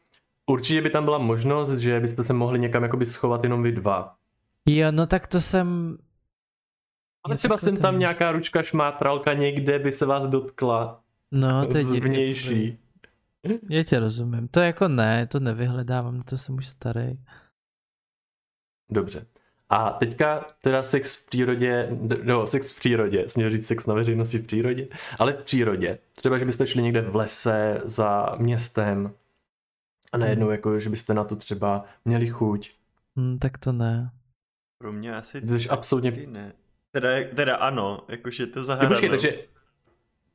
[0.50, 4.16] určitě by tam byla možnost, že byste se mohli někam jakoby schovat jenom vy dva.
[4.68, 5.98] Jo, no tak to jsem...
[7.24, 11.66] Ale třeba takhle sem to tam nějaká ručka šmátralka někde by se vás dotkla No,
[11.70, 12.78] to je zvnější.
[13.70, 14.48] Já tě rozumím.
[14.48, 17.18] To jako ne, to nevyhledávám, to jsem už starý.
[18.90, 19.26] Dobře.
[19.68, 21.88] A teďka teda sex v přírodě,
[22.22, 24.88] no sex v přírodě, směl říct sex na veřejnosti v přírodě,
[25.18, 25.98] ale v přírodě.
[26.12, 29.14] Třeba, že byste šli někde v lese za městem
[30.12, 32.70] a najednou jako, že byste na to třeba měli chuť.
[33.16, 34.10] Hm, tak to ne.
[34.78, 36.26] Pro mě asi Ty jsi absolutně...
[36.26, 36.52] ne.
[36.92, 39.38] Teda, teda ano, jakože to počkej, takže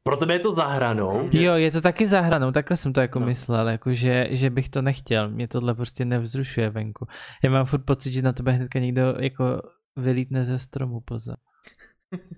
[0.07, 1.29] pro tebe je to za hranou.
[1.31, 3.25] Je- Jo, je to taky za hranou, takhle jsem to jako No.
[3.25, 7.07] myslel, jako že, že bych to nechtěl, mě tohle prostě nevzrušuje venku.
[7.43, 9.61] Já mám furt pocit, že na tebe hnedka někdo jako
[9.97, 11.35] vylítne ze stromu poza.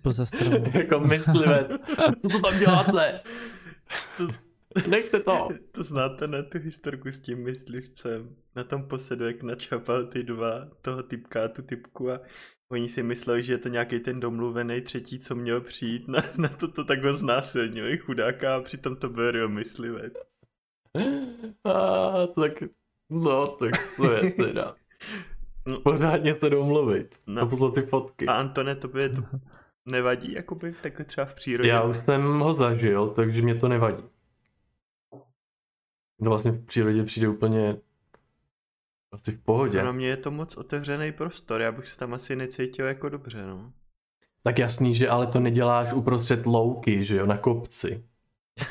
[0.04, 0.66] Poza stromu.
[0.74, 1.68] jako myslivec.
[2.22, 3.22] Co to tam děláte?
[4.90, 5.48] Nechte to.
[5.72, 8.36] To znáte na tu historku s tím myslivcem.
[8.56, 12.20] Na tom posedu, jak načapal ty dva, toho typka a tu typku a
[12.72, 16.50] oni si mysleli, že je to nějaký ten domluvený třetí, co měl přijít na, na
[16.50, 20.14] to, to tak ho znásilnili chudáka a přitom to byl real myslivec.
[21.64, 22.52] A, tak,
[23.10, 24.76] no, tak to je teda.
[25.68, 25.82] No.
[25.82, 27.16] Pořádně se domluvit.
[27.28, 27.34] No.
[27.36, 27.42] No.
[27.42, 28.26] A poslat ty fotky.
[28.28, 29.22] A Antone, to by to
[29.86, 31.70] nevadí, jakoby, tak třeba v přírodě.
[31.70, 34.04] Já už jsem ho zažil, takže mě to nevadí.
[36.24, 37.78] To vlastně v přírodě přijde úplně
[39.18, 39.84] asi v pohodě.
[39.84, 43.46] Na mě je to moc otevřený prostor, já bych se tam asi necítil jako dobře,
[43.48, 43.72] no.
[44.44, 48.04] Tak jasný, že ale to neděláš uprostřed louky, že jo, na kopci.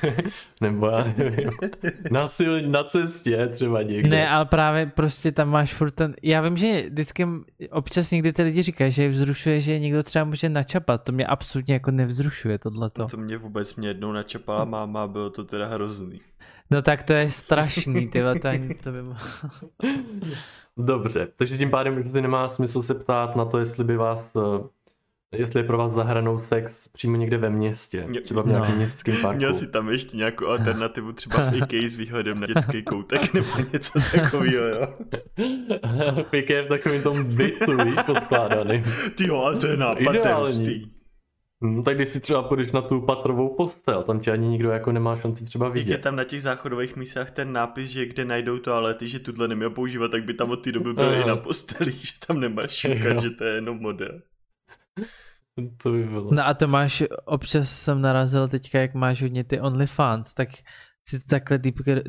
[0.60, 1.50] Nebo já nevím,
[2.10, 4.10] na, sil, na cestě třeba někde.
[4.10, 7.26] Ne, ale právě prostě tam máš furt ten, já vím, že vždycky
[7.70, 11.26] občas někdy ty lidi říkají, že je vzrušuje, že někdo třeba může načapat, to mě
[11.26, 13.02] absolutně jako nevzrušuje tohleto.
[13.02, 16.20] No to mě vůbec mě jednou načapala máma bylo to teda hrozný.
[16.70, 19.20] No tak to je strašný, ty to, ani- to by mohlo...
[20.76, 24.36] Dobře, takže tím pádem už asi nemá smysl se ptát na to, jestli by vás,
[24.36, 28.46] eh, jestli je pro vás za hranou sex přímo někde ve městě, Mě- třeba v
[28.46, 28.76] nějakém No.
[28.76, 29.36] městském parku.
[29.36, 33.48] Měl si tam ještě nějakou alternativu, třeba v IKEA s výhledem na dětský koutek nebo
[33.72, 34.88] něco takového, jo.
[36.30, 38.82] Pěkně je v takovém tom bytu, víš, poskládaný.
[39.14, 40.92] Ty jo, ale to je nápad, to je Ideální.
[41.74, 44.92] No, tak když si třeba půjdeš na tu patrovou postel, tam tě ani nikdo jako
[44.92, 45.98] nemá šanci třeba Jak je vidět.
[45.98, 50.10] tam na těch záchodových místách ten nápis, že kde najdou toalety, že tuhle neměl používat,
[50.10, 53.20] tak by tam od té doby byl i na posteli, že tam nemáš šukat, Jo.
[53.20, 54.20] že to je jenom model.
[55.82, 56.34] To by bylo.
[56.34, 60.48] No a to máš, občas jsem narazil teďka, jak máš hodně ty OnlyFans, tak
[61.08, 61.58] si to takhle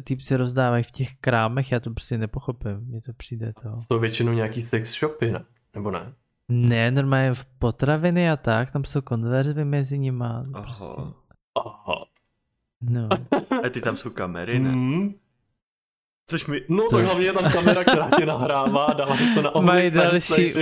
[0.04, 3.70] týpci rozdávají v těch krámech, já to prostě nepochopím, mně to přijde to.
[3.82, 5.46] Jsou většinou nějaký sex shopy, ne?
[5.76, 6.14] Nebo ne?
[6.50, 10.46] Ne, normálně v potraviny a tak, tam jsou konverzby mezi nima.
[10.52, 10.86] Prostě.
[10.86, 11.14] Aha.
[11.56, 12.06] Aha.
[12.82, 13.10] No.
[13.64, 14.72] A ty tam jsou kamery, ne?
[14.72, 15.14] Mm.
[16.30, 16.62] Což mi...
[16.70, 19.92] No Což- tak hlavně je tam kamera, která tě nahrává a dává to na Mají
[19.92, 20.54] další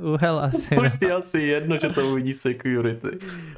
[0.00, 0.76] úhel asi.
[0.76, 0.82] No.
[0.82, 3.08] Už je asi jedno, že to uvidí security.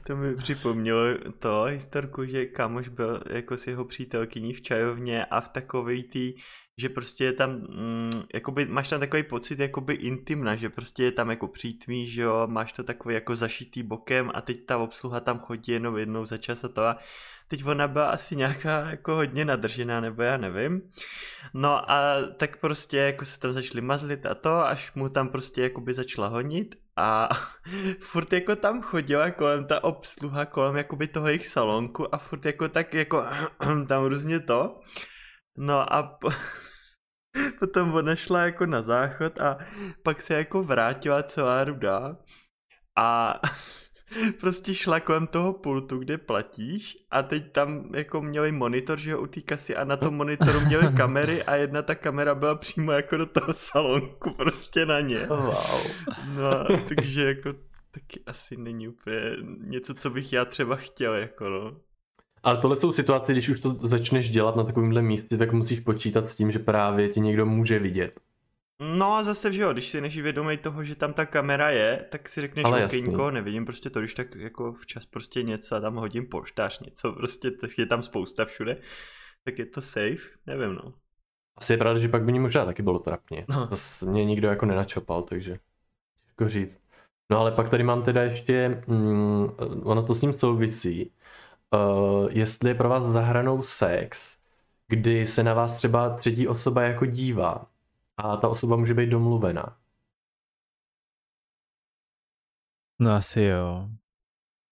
[0.07, 1.01] To mi připomnělo
[1.39, 6.35] to historku, že kámoš byl jako s jeho přítelkyní v čajovně a v takovej tý,
[6.79, 11.13] že prostě je tam, mm, jakoby, máš tam takový pocit jakoby intimna, že prostě je
[11.13, 15.21] tam jako přítmí, že jo, máš to takový jako zašitý bokem a teď ta obsluha
[15.21, 16.99] tam chodí jenom jednou za čas a to a
[17.49, 20.83] teď ona byla asi nějaká jako hodně nadržená, nebo já nevím.
[21.55, 25.63] No a tak prostě jako se tam začali mazlit a to, až mu tam prostě
[25.63, 27.29] jakoby začala honit a
[28.01, 32.69] furt jako tam chodila kolem ta obsluha, kolem jakoby toho jejich salonku a furt jako
[32.69, 33.25] tak jako
[33.89, 34.81] tam různě to.
[35.57, 36.31] No a po,
[37.59, 39.59] potom ona šla jako na záchod a
[40.03, 42.17] pak se jako vrátila celá rudá
[42.97, 43.41] a
[44.41, 49.21] prostě šla kolem toho pultu, kde platíš a teď tam jako měli monitor, že jo,
[49.21, 52.93] u té kasy a na tom monitoru měli kamery a jedna ta kamera byla přímo
[52.93, 55.27] jako do toho salonku, prostě na ně.
[55.27, 55.87] Wow.
[56.37, 57.53] No, takže jako
[57.91, 59.21] taky asi není úplně
[59.59, 61.81] něco, co bych já třeba chtěl, jako no.
[62.47, 66.31] Ale tohle jsou situace, když už to začneš dělat na takovémhle místě, tak musíš počítat
[66.31, 68.21] s tím, že právě tě někdo může vidět.
[68.81, 72.07] No a zase, že jo, když si než vědomý toho, že tam ta kamera je,
[72.11, 73.03] tak si řekneš, Ale OK, jasný.
[73.03, 77.13] nikoho nevidím, prostě to, když tak jako včas prostě něco a tam hodím poštář něco,
[77.13, 78.81] prostě je tam spousta všude,
[79.45, 80.93] tak je to safe, nevím no.
[81.57, 83.45] Asi je pravda, že pak by ní možná taky bylo trapně.
[83.49, 83.67] No.
[83.67, 85.59] To mě nikdo jako nenačapal, takže
[86.25, 86.81] těžko říct.
[87.31, 89.49] No ale pak tady mám teda ještě, mm,
[89.85, 91.13] ono to s ním souvisí,
[91.75, 94.39] uh, jestli je pro vás za hranou sex,
[94.89, 97.67] kdy se na vás třeba třetí osoba jako dívá
[98.17, 99.77] a ta osoba může být domluvená.
[103.01, 103.89] No asi jo.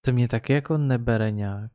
[0.05, 1.71] To mě taky jako nebere nějak.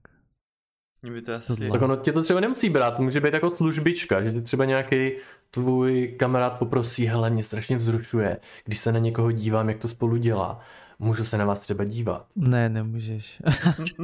[1.01, 1.47] Mě by to asi...
[1.47, 1.69] Tohle.
[1.69, 4.65] Tak ono tě to třeba nemusí brát, to může být jako službička, že ty třeba
[4.65, 5.12] nějaký
[5.51, 10.17] tvůj kamarád poprosí, hele, mě strašně vzrušuje, když se na někoho dívám, jak to spolu
[10.17, 10.60] dělá.
[10.99, 12.27] Můžu se na vás třeba dívat.
[12.35, 13.41] Ne, nemůžeš.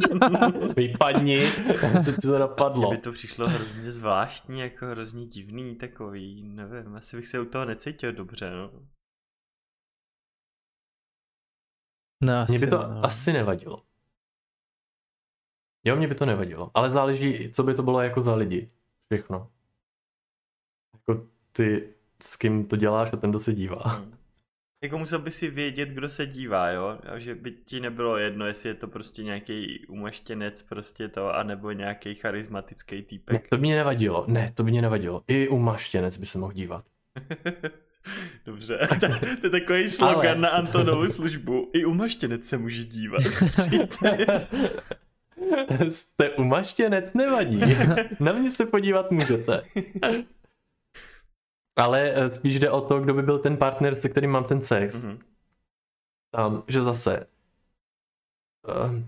[0.76, 1.52] Vypadni,
[2.06, 2.90] co ti to napadlo.
[2.90, 7.66] by to přišlo hrozně zvláštní, jako hrozně divný takový, nevím, asi bych se u toho
[7.66, 8.72] necítil dobře, no.
[12.22, 13.06] No asi, Mně by to no.
[13.06, 13.78] asi nevadilo.
[15.84, 16.72] Jo, mně by to nevadilo.
[16.74, 18.72] Ale záleží, co by to bylo jako za lidi.
[19.14, 19.52] Všechno.
[20.94, 23.82] Jako ty, s kým to děláš a ten, kdo se dívá.
[23.86, 24.18] Hmm.
[24.86, 26.98] Jako musel by si vědět, kdo se dívá, jo?
[27.14, 31.72] A že by ti nebylo jedno, jestli je to prostě nějaký umaštěnec, prostě to, anebo
[31.72, 33.48] nějaký charismatický Ne, týpek.
[33.50, 34.26] to by mě nevadilo.
[34.28, 35.22] Ne, to by mě nevadilo.
[35.28, 36.86] I u maštěnec by se mohl dívat.
[38.46, 39.08] Dobře, to,
[39.42, 41.70] to je takový slogan Ale- na Antonovu službu.
[41.74, 43.22] I umaštěnec se může dívat.
[45.88, 47.62] Jste umaštěnec, nevadí.
[48.20, 49.62] Na mě se podívat můžete.
[51.76, 54.62] Ale eh, spíš jde o to, kdo by byl ten partner, se kterým mám ten
[54.62, 55.04] sex.
[55.04, 55.20] Mhm.
[56.48, 57.28] Um, že zase...
[58.68, 59.02] Uh,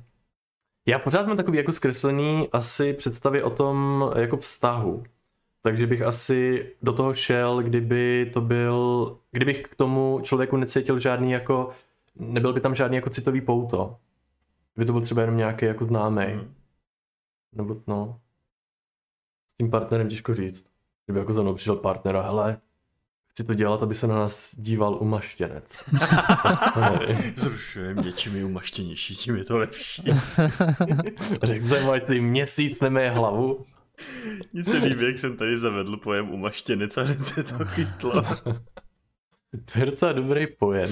[0.86, 5.04] já pořád mám takový jako zkreslený asi představy o tom jako vztahu.
[5.62, 11.32] Takže bych asi do toho šel, kdyby to byl, kdybych k tomu člověku necítil žádný
[11.32, 11.70] jako,
[12.16, 13.98] nebyl by tam žádný jako citový pouto.
[14.74, 16.26] Kdyby to byl třeba jenom nějaký jako známý.
[16.26, 16.54] Mhm.
[17.56, 18.20] Nebo no.
[19.48, 20.77] S tím partnerem těžko říct.
[21.08, 22.58] Kdyby jako za mnou přišel partner a hele,
[23.28, 25.84] chci to dělat, aby se na nás díval umaštěnec.
[27.36, 30.04] Zrušujem něčím je umaštěnější, tím je to lepší.
[31.44, 33.66] Řekl jsem, ať si měsíc nemeje hlavu.
[34.54, 38.24] Mně se líbí, jak jsem tady zavedl pojem umaštěnec a hned se to chytlo.
[39.74, 40.90] To je docela dobrý pojem.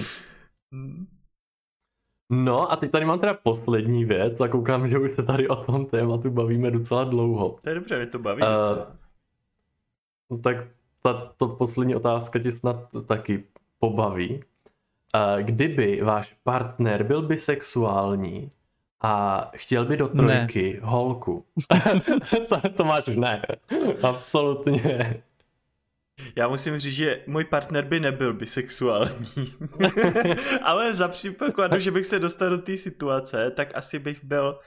[2.29, 5.55] No a teď tady mám teda poslední věc a koukám, že už se tady o
[5.55, 7.59] tom tématu bavíme docela dlouho.
[7.61, 8.43] To je dobře, mě to baví.
[8.43, 9.04] Eh, docela.
[10.29, 10.57] No tak
[11.01, 12.75] tato poslední otázka tě snad
[13.07, 13.43] taky
[13.79, 14.43] pobaví.
[15.41, 18.51] Kdyby váš partner byl bisexuální
[19.01, 20.79] a chtěl by do trojky ne.
[20.87, 21.45] holku.
[22.45, 23.07] Co to máš?
[23.07, 23.41] Ne.
[24.03, 25.23] Absolutně.
[26.35, 29.53] Já musím říct, že můj partner by nebyl bisexuální.
[30.63, 34.59] Ale za příkladu, že bych se dostal do té situace, tak asi bych byl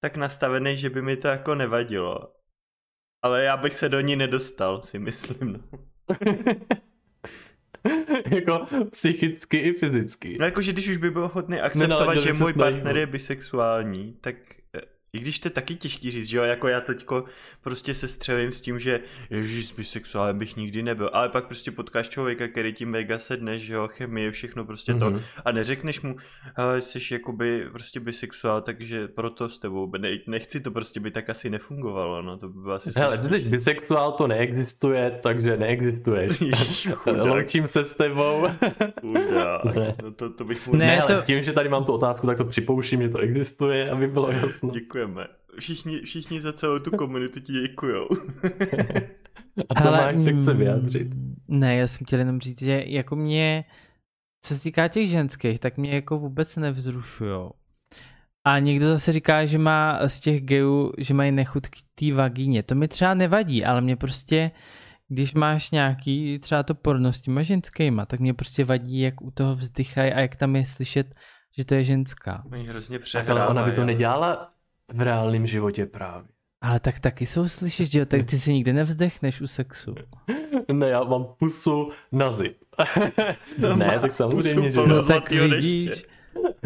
[0.00, 2.32] tak nastavený, že by mi to jako nevadilo.
[3.26, 5.52] Ale já bych se do ní nedostal, si myslím.
[5.52, 5.80] No,
[8.36, 10.36] jako psychicky i fyzicky.
[10.40, 14.16] no jakože když už by byl ochotný akceptovat, Nenaladil že se můj partner je bisexuální,
[14.20, 14.36] tak
[15.16, 17.24] i když to je taky těžký říct, že jo, jako já teďko
[17.62, 19.00] prostě se střelím s tím, že
[19.30, 23.58] ježiš, s bisexuálem bych nikdy nebyl, ale pak prostě potkáš člověka, který tím mega sedne,
[23.58, 25.20] že jo, chemie, všechno prostě to Mhm.
[25.44, 26.16] a neřekneš mu,
[26.56, 31.30] hele, jsi jakoby prostě bisexuál, takže proto s tebou, ne, nechci to prostě by tak
[31.30, 36.40] asi nefungovalo, no, to by bylo asi Hele, jsi bisexuál, to neexistuje, takže neexistuješ.
[36.40, 36.88] Ježiš,
[37.24, 38.44] Loučím se s tebou.
[39.00, 39.62] chudák,
[40.02, 40.76] no to, to bych mu...
[40.76, 43.18] Ne, Ne, to- ale tím, že tady mám tu otázku, tak to připouštím, že to
[43.18, 44.70] existuje, aby bylo jasno.
[45.06, 45.26] Děkujeme.
[45.58, 48.08] Všichni, všichni za celou tu komunitu ti děkujou.
[49.68, 51.08] A to máš se chce mm, vyjádřit.
[51.48, 53.64] Ne, já jsem chtěl jenom říct, že jako mě,
[54.44, 57.50] co se týká těch ženských, tak mě jako vůbec nevzrušujou.
[58.44, 62.62] A někdo zase říká, že má z těch gejů, že mají nechuť k té vagíně.
[62.62, 64.50] To mi třeba nevadí, ale mě prostě,
[65.08, 69.30] když máš nějaký třeba to porno s těma ženskýma, tak mě prostě vadí, jak u
[69.30, 71.14] toho vzdychají a jak tam je slyšet,
[71.58, 72.42] že to je ženská.
[72.52, 73.40] Oni hrozně Tak přehrávají.
[73.40, 74.50] ale ona by to ale- nedělala
[74.94, 76.28] v reálném životě právě.
[76.62, 79.94] Ale tak taky jsou slyšet, že jo, tak ty si nikdy nevzdechneš u sexu.
[80.72, 82.56] Ne, já mám pusu na zip.
[83.58, 84.80] No, ne, tak samozřejmě, že.
[84.86, 86.04] No tak vidíš.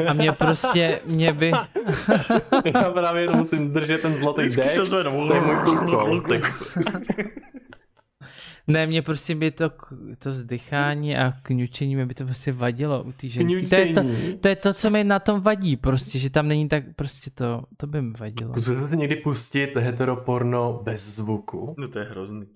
[0.09, 1.53] A mě prostě, mě by,
[2.75, 4.89] Já právě jenom musím držet ten zlatý Vždycky se dech.
[4.89, 5.29] zvednou.
[5.29, 6.23] To je můj úkol.
[8.67, 9.71] ne, mě prostě by to,
[10.19, 13.67] to vzdychání a kňučení mě by to prostě vadilo u té ženský.
[13.67, 14.03] To je to,
[14.41, 17.63] to je to, co mi na tom vadí, prostě, že tam není tak, prostě to,
[17.77, 18.53] to by mi vadilo.
[18.53, 21.75] Zkuste si někdy pustit heteroporno bez zvuku.
[21.79, 22.47] No to je hrozný.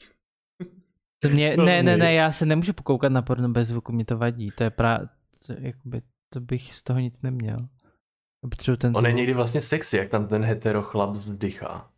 [1.20, 4.18] To mě, ne, ne, ne, já se nemůžu pokoukat na porno bez zvuku, mě to
[4.18, 5.08] vadí, to je právě,
[5.58, 7.68] jakoby, to bych z toho nic neměl.
[8.50, 11.90] Potřebuji ten On je někdy vlastně sexy, jak tam ten hetero chlap vzdychá.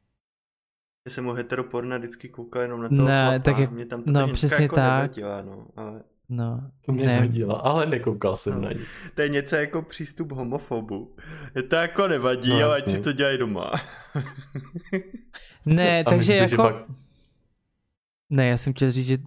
[1.06, 3.38] Já jsem u heteroporna vždycky koukal jenom na toho Ne, chlapa.
[3.42, 4.84] tak jak- Mě tam ta no, přesně jako tak.
[5.02, 8.60] nevadila, no, ale No, Mě ne, nevadila, ale nekoukal jsem No.
[8.60, 8.80] na ní.
[9.14, 11.16] to je něco jako přístup homofobu.
[11.56, 13.72] Je to jako nevadí, No, ale ať si to dělají doma.
[15.66, 16.62] ne, A takže myslíte, jako...
[16.62, 16.96] pak-
[18.30, 19.18] Ne, já jsem chtěl říct, že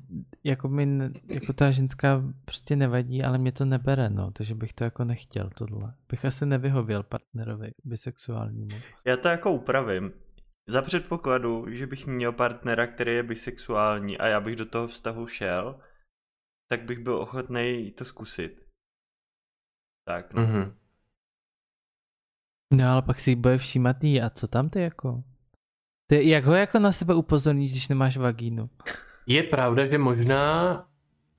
[0.43, 4.73] jako mi, ne- jako ta ženská prostě nevadí, ale mě to nebere, no, takže bych
[4.73, 5.93] to jako nechtěl tohle.
[6.09, 8.75] Bych asi nevyhověl partnerovi bisexuálnímu.
[9.05, 10.11] Já to jako upravím.
[10.69, 15.27] Za předpokladu, že bych měl partnera, který je bisexuální a já bych do toho vztahu
[15.27, 15.79] šel,
[16.71, 18.65] tak bych byl ochotný to zkusit.
[20.07, 20.41] Tak, no.
[20.41, 20.75] Mhm.
[22.73, 25.23] No ale pak si bude všímat jí a co tam ty jako?
[26.09, 28.69] Ty, jak ho jako na sebe upozorníš, když nemáš vagínu?
[29.27, 30.73] Je pravda, že možná,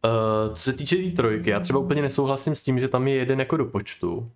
[0.04, 3.08] uh, co se týče té tý trojky, já třeba úplně nesouhlasím s tím, že tam
[3.08, 4.32] je jeden jako do počtu,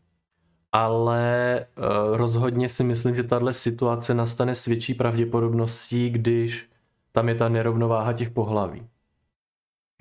[0.75, 6.71] ale uh, rozhodně si myslím, že tahle situace nastane s větší pravděpodobností, když
[7.13, 8.87] tam je ta nerovnováha těch pohlaví.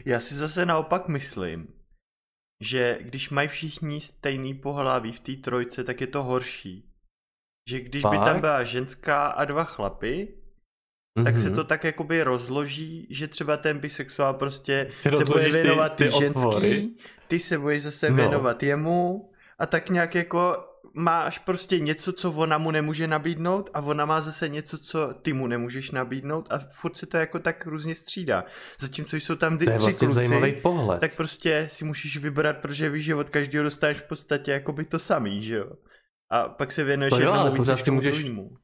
[0.06, 1.68] Já si zase naopak myslím,
[2.64, 6.90] že když mají všichni stejný pohlaví v té trojce, tak je to horší.
[7.70, 10.34] Že když by tam byla ženská a dva chlapy,
[11.24, 11.56] tak se Mhm.
[11.56, 16.04] to tak jakoby rozloží, že třeba ten bisexuál prostě Ty se bude ty- věnovat ty,
[16.10, 16.69] ty otvory.
[16.74, 16.98] ženský,
[17.28, 18.15] ty se budeš zase No.
[18.15, 23.81] věnovat jemu a tak nějak jako máš prostě něco, co ona mu nemůže nabídnout a
[23.81, 27.65] ona má zase něco, co ty mu nemůžeš nabídnout a furt se to jako tak
[27.67, 28.43] různě střídá.
[28.79, 30.99] Zatímco jsou tam ty To je tři vlastně kluci, zajímavý pohled.
[31.01, 34.99] tak prostě si musíš vybrat, protože víš, že od každého dostaneš v podstatě jakoby to
[34.99, 35.69] samý, že jo.
[36.29, 38.58] A pak se věnuješ To jo, ale pořád si můžeš- druhému.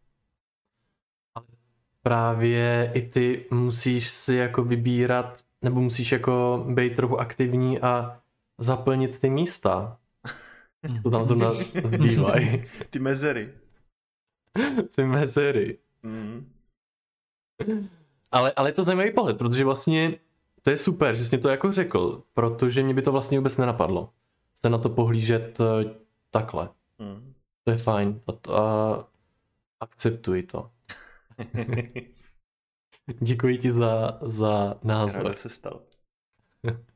[2.04, 8.20] Právě i ty musíš si jako vybírat, nebo musíš jako být trochu aktivní a
[8.58, 9.98] zaplnit ty místa.
[11.04, 11.52] To tam zrovna
[11.84, 12.66] zbývají.
[12.90, 13.54] Ty mezery.
[14.96, 15.78] ty mezery.
[16.04, 16.54] Mm.
[18.32, 20.20] Ale, ale je to zajímavý pohled, protože vlastně
[20.62, 23.58] to je super, že jsi mě to jako řekl, protože mě by to vlastně vůbec
[23.58, 24.14] nenapadlo.
[24.56, 25.96] Se na to pohlížet eh,
[26.32, 26.70] takhle.
[27.00, 27.34] Mm.
[27.64, 28.22] To je fajn.
[28.28, 29.08] A, to, a
[29.80, 30.72] akceptuji to.
[33.20, 35.24] Děkuji ti za, za názor.
[35.24, 35.82] Ráda se stalo.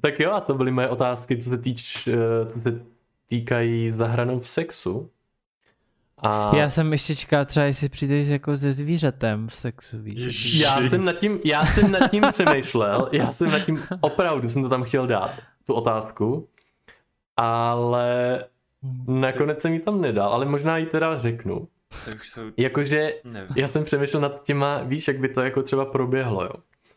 [0.00, 2.80] Tak jo, a to byly moje otázky, co se, týč, eh, co se
[3.28, 5.10] týkají zahranou v sexu.
[6.22, 10.60] A Já jsem ještě čekal třeba, jestli přijdeš jako se zvířatem v sexu, víš.
[10.60, 14.62] Já jsem nad tím, já jsem nad tím přemýšlel, já jsem nad tím, opravdu jsem
[14.62, 15.30] to tam chtěl dát,
[15.66, 16.48] tu otázku,
[17.36, 18.44] ale
[19.06, 21.68] nakonec jsem ji tam nedal, ale možná ji teda řeknu.
[22.04, 22.40] To už jsou...
[22.56, 23.52] Jakože Nevím.
[23.56, 26.52] já jsem přemýšlel nad těma, víš, jak by to jako třeba proběhlo, jo.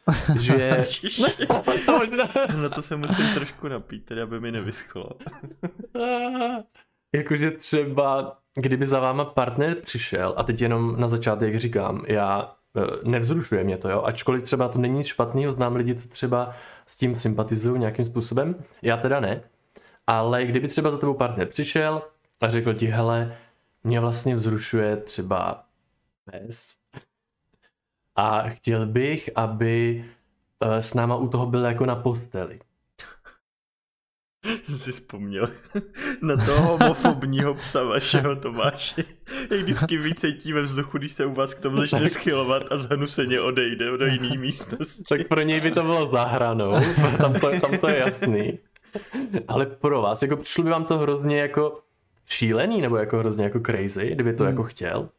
[0.39, 1.47] Že Ježiši.
[1.86, 2.30] to možná,
[2.62, 5.10] Na to se musím trošku napít, tedy aby mi nevyschlo.
[7.16, 13.10] jakože třeba, kdyby za váma partner přišel, a teď jenom na začátek říkám, já eh,
[13.10, 16.56] nevzrušuje mě to, jo, ačkoliv třeba to není špatný, znám lidi, co třeba
[16.88, 19.41] s tím sympatizují nějakým způsobem, já teda ne,
[20.08, 22.02] ale kdyby třeba za tebou partner přišel
[22.41, 23.38] a řekl ti, hele,
[23.84, 25.64] mě vlastně vzrušuje třeba
[26.26, 26.80] pes
[28.16, 30.05] a chtěl bych, aby
[30.62, 32.59] eh, s náma u toho byl jako na posteli.
[34.78, 35.47] si vzpomněl
[36.22, 39.03] na toho homofobního psa vašeho Tomáše.
[39.51, 43.41] Jak vždycky vycítí ve vzduchu, když se u vás k tomu začne schylovat a zhnuseně
[43.41, 45.03] odejde do jiný místnosti.
[45.09, 46.74] Tak pro něj by to bylo za hranou,
[47.18, 48.59] tam to, tam to je jasný.
[49.47, 51.80] Ale pro vás, jako přišlo by vám to hrozně jako
[52.26, 54.53] šílený, nebo jako hrozně jako crazy, kdyby to Hmm.
[54.53, 55.09] jako chtěl,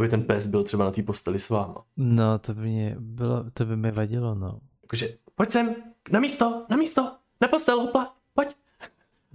[0.00, 1.84] aby ten pes byl třeba na té posteli s váma.
[1.96, 4.60] No, to by mě bylo, to by mi vadilo, no.
[4.82, 5.74] Jakože, pojď sem,
[6.12, 8.48] na místo, na místo, na postel, hopla, pojď.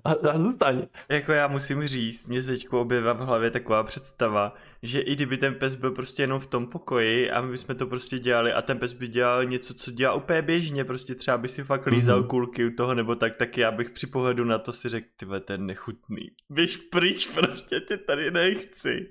[0.03, 0.88] A, a zůstaň.
[1.09, 4.53] Jako já musím říct, mě se teď objevila v hlavě taková představa,
[4.84, 7.88] že i kdyby ten pes byl prostě jenom v tom pokoji a my bychom to
[7.88, 11.47] prostě dělali a ten pes by dělal něco, co dělá úplně běžně, prostě třeba by
[11.47, 12.28] si fakt lízal Mhm.
[12.28, 15.26] kulky u toho nebo tak, tak já bych při pohledu na to si řekl, ty
[15.45, 16.32] ten nechutný.
[16.49, 19.07] Běž pryč, prostě tě tady nechci.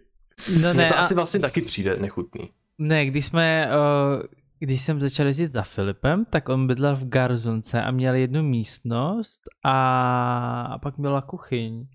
[0.62, 2.50] No ne, to a, asi vlastně taky přijde nechutný.
[2.78, 3.68] ne, když jsme,
[4.16, 4.22] uh,
[4.58, 9.40] když jsem začal jezdit za Filipem, tak on bydlel v Garzonce a měl jednu místnost
[9.64, 11.86] a, a pak měla kuchyň.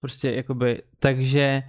[0.00, 1.62] Prostě jakoby, takže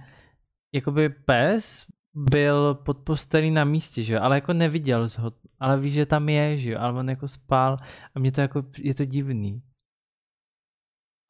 [0.74, 5.94] jakoby pes byl pod postelí na místě, že jo, ale jako neviděl ho, ale víš,
[5.94, 7.76] že tam je, že jo, ale on jako spal
[8.14, 9.62] a mě to jako, je to divný.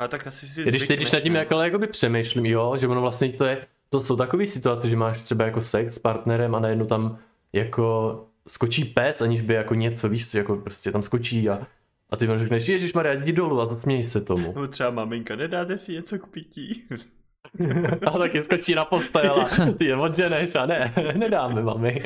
[0.03, 1.39] A tak asi si Když teď, když nad tím ne?
[1.39, 5.23] jako jakoby přemýšlím, jo, že ono vlastně to je, to jsou takové situace, že máš
[5.23, 7.19] třeba jako sex s partnerem a najednou tam
[7.53, 11.67] jako skočí pes, aniž by jako něco, víš co, jako prostě tam skočí a,
[12.11, 14.47] a ty mu řekneš, Ježíš Maria, jdi dolů a zasměj se tomu.
[14.47, 16.85] Nebo třeba maminka, nedáte si něco k pití?
[18.07, 22.05] A taky skočí na postel a ty je odženeš a ne, nedáme mami.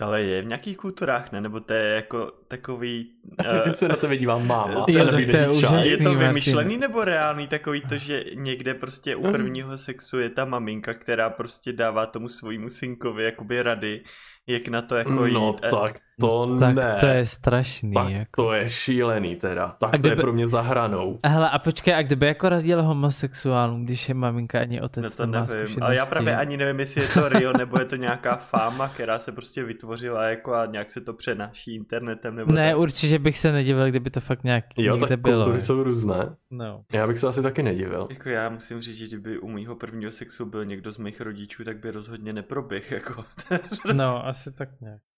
[0.00, 1.40] Ale je v nějakých kulturách, ne?
[1.40, 3.13] Nebo to je jako takový...
[3.64, 4.86] že se na tebe dívá máma.
[4.88, 5.88] Jo, a tak to je úžasný.
[5.90, 10.44] je to vymyšlený nebo reálný takový to, že někde prostě u prvního sexu je ta
[10.44, 14.00] maminka, která prostě dává tomu svojímu synkovi jakoby rady,
[14.46, 15.34] jak na to jako jít.
[15.34, 16.96] No A- tak to Tak ne.
[17.00, 17.92] to je strašný.
[17.94, 18.42] tak jako.
[18.42, 19.76] to je šílený teda.
[19.80, 21.18] Tak A to je kdyby- pro mě za hranou.
[21.22, 25.10] A Hele, a počkej, a kdyby jako radil homosexuálům, když je maminka ani otec No
[25.10, 25.80] to nemá nevím, zkušenosti?
[25.80, 29.18] ale já právě ani nevím, jestli je to real, nebo je to nějaká fáma, která
[29.18, 32.78] se prostě vytvořila jako a nějak se to přenáší internetem, nebo Ne, tak.
[32.80, 35.44] určitě bych se nedivil, kdyby to fakt nějak Jo, někde tak bylo.
[35.44, 36.36] kultury jsou různé.
[36.50, 36.84] No.
[36.92, 38.06] Já bych se asi taky nedivil.
[38.10, 41.64] Jako já musím říct, že kdyby u mýho prvního sexu byl někdo z mých rodičů,
[41.64, 43.24] tak by rozhodně neproběh, jako.
[43.92, 45.00] no, asi tak nějak.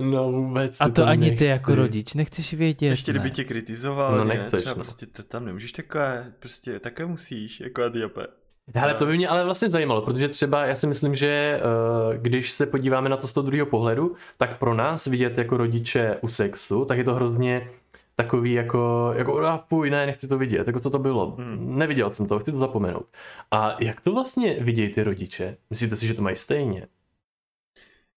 [0.00, 1.44] No vůbec A to ani ty nechci.
[1.44, 3.30] jako rodič nechceš vědět, Ještě kdyby ne?
[3.30, 4.84] tě kritizoval, No, ne, nechceš, třeba no.
[4.84, 8.30] prostě to tam nemůžeš takové, prostě také musíš, jako a ty opět.
[8.74, 12.52] Hele, to by mě ale vlastně zajímalo, protože třeba já si myslím, že eh, když
[12.52, 16.28] se podíváme na to z toho druhého pohledu, tak pro nás vidět jako rodiče u
[16.28, 17.70] sexu, tak je to hrozně
[18.14, 21.78] takový jako, jako a fuj, ne, nechci to vidět, jako co to bylo, Hmm.
[21.78, 23.06] neviděl jsem to, chci to zapomenout.
[23.50, 25.56] A jak to vlastně vidějí ty rodiče?
[25.70, 26.86] Myslíte si, že to mají stejně?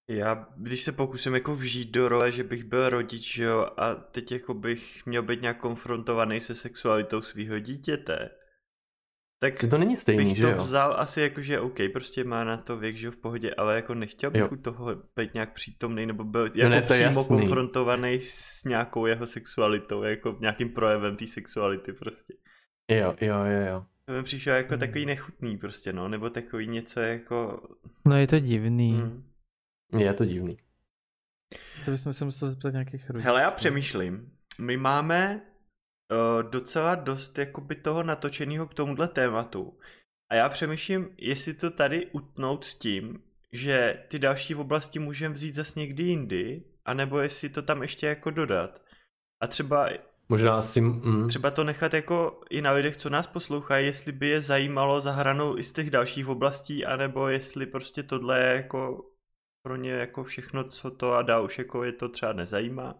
[0.07, 4.31] Já, když se pokusím jako vžít do role, že bych byl rodič, jo, a teď
[4.31, 8.29] jako bych měl být nějak konfrontovaný se sexualitou svého dítěte,
[9.51, 10.57] tak Si to není stejný, bych že to jo?
[10.63, 13.75] vzal asi jako, že OK, prostě má na to věk, že jo, v pohodě, ale
[13.75, 14.49] jako nechtěl bych Jo.
[14.51, 17.37] u toho být nějak přítomný, nebo byl jako No ne, to je přímo jasný.
[17.37, 22.33] konfrontovaný s nějakou jeho sexualitou, jako nějakým projevem té sexuality prostě.
[22.91, 23.85] Jo, jo, jo, jo.
[24.05, 27.67] To mi přišlo jako takový nechutný prostě, no, nebo takový něco jako...
[28.05, 28.97] No je to divný.
[28.97, 29.23] Hmm.
[29.97, 30.57] Je to divný.
[31.85, 33.25] To bychom se museli zeptat nějakých rodičů.
[33.25, 34.31] Hele, já přemýšlím.
[34.61, 35.41] My máme
[36.12, 39.80] uh, docela dost jakoby toho natočeného k tomuhle tématu.
[40.30, 45.56] A já přemýšlím, jestli to tady utnout s tím, že ty další oblasti můžeme vzít
[45.56, 48.82] zas někdy jindy, anebo jestli to tam ještě jako dodat.
[49.41, 49.89] A třeba,
[50.30, 50.82] Možná si...
[50.82, 55.01] Mm, třeba to nechat jako i na lidech, co nás poslouchají, jestli by je zajímalo
[55.01, 59.06] za hranou i z těch dalších oblastí, anebo jestli prostě tohle je jako
[59.64, 62.95] pro ně jako všechno, co to a dá už jako je to třeba nezajímá.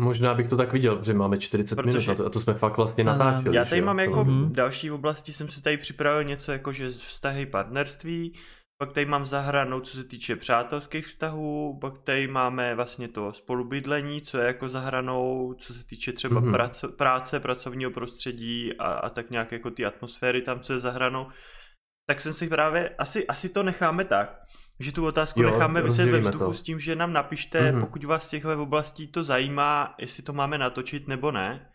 [0.00, 2.54] Možná bych to tak viděl, protože máme 40 Protože- minut na to, a to jsme
[2.54, 3.56] fakt vlastně natáčeli.
[3.56, 3.86] Já že tady jo?
[3.86, 4.52] mám To- jako Mhm.
[4.52, 8.34] další oblasti, jsem si tady připravil něco jako, že vztahy partnerství,
[8.78, 14.20] pak tady mám zahranou, co se týče přátelských vztahů, pak tady máme vlastně to spolubydlení,
[14.20, 16.52] co je jako zahranou, co se týče třeba Mhm.
[16.52, 21.26] praco, práce, pracovního prostředí a, a tak nějak jako ty atmosféry tam, co je zahranou.
[22.08, 24.38] Tak jsem si právě, asi, asi to necháme tak,
[24.80, 26.54] že tu otázku Jo, necháme vyset ve vzduchu to.
[26.54, 27.80] s tím, že nám napište, Mhm.
[27.80, 31.68] pokud vás z těchto oblastí to zajímá, jestli to máme natočit nebo ne.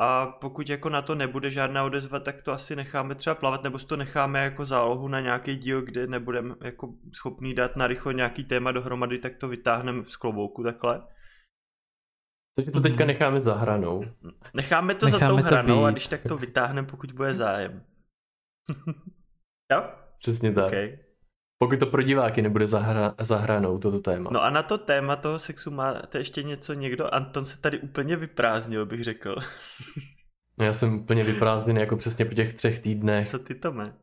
[0.00, 3.78] A pokud jako na to nebude žádná odezva, tak to asi necháme třeba plavat, nebo
[3.78, 8.12] si to necháme jako zálohu na nějaký díl, kde nebudeme jako schopný dát na rychlo
[8.12, 11.02] nějaký téma dohromady, tak to vytáhneme z klobouku takhle.
[12.56, 13.06] Takže to teďka Mhm.
[13.06, 14.04] necháme za hranou.
[14.54, 15.92] Necháme to za Necháme tou to hranou a být.
[15.94, 17.84] když tak to vytáhneme, pokud bude zájem.
[19.72, 19.82] jo?
[20.18, 20.66] Přesně tak.
[20.66, 20.98] Okay.
[21.58, 24.30] Pokud to pro diváky nebude za, hra, za hranou, toto téma.
[24.32, 27.14] No a na to téma toho sexu máte ještě něco někdo?
[27.14, 29.36] Anton se tady úplně vyprázdnil, bych řekl.
[30.60, 33.28] Já jsem úplně vyprázdněný jako přesně po těch třech týdnech.
[33.28, 33.94] Co ty to mé?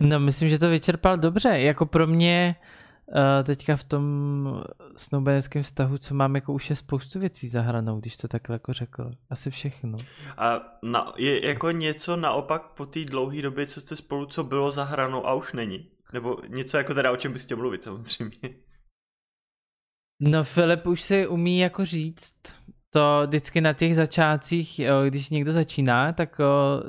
[0.00, 1.48] No myslím, že to vyčerpal dobře.
[1.48, 2.56] Jako pro mě
[3.06, 4.64] uh, teďka v tom
[4.96, 9.10] snoubeneckém vztahu, co mám, jako už je spoustu věcí zahranou, když to takhle jako řekl.
[9.30, 9.98] Asi všechno.
[10.36, 14.72] A na, je jako něco naopak po té dlouhé době, co jste spolu, co bylo
[14.72, 15.93] za hranou a už není?
[16.12, 18.50] Nebo něco jako teda, o čem byste mluvit samozřejmě.
[20.20, 22.34] No Filip už si umí jako říct,
[22.90, 26.40] to vždycky na těch začátcích, když někdo začíná, tak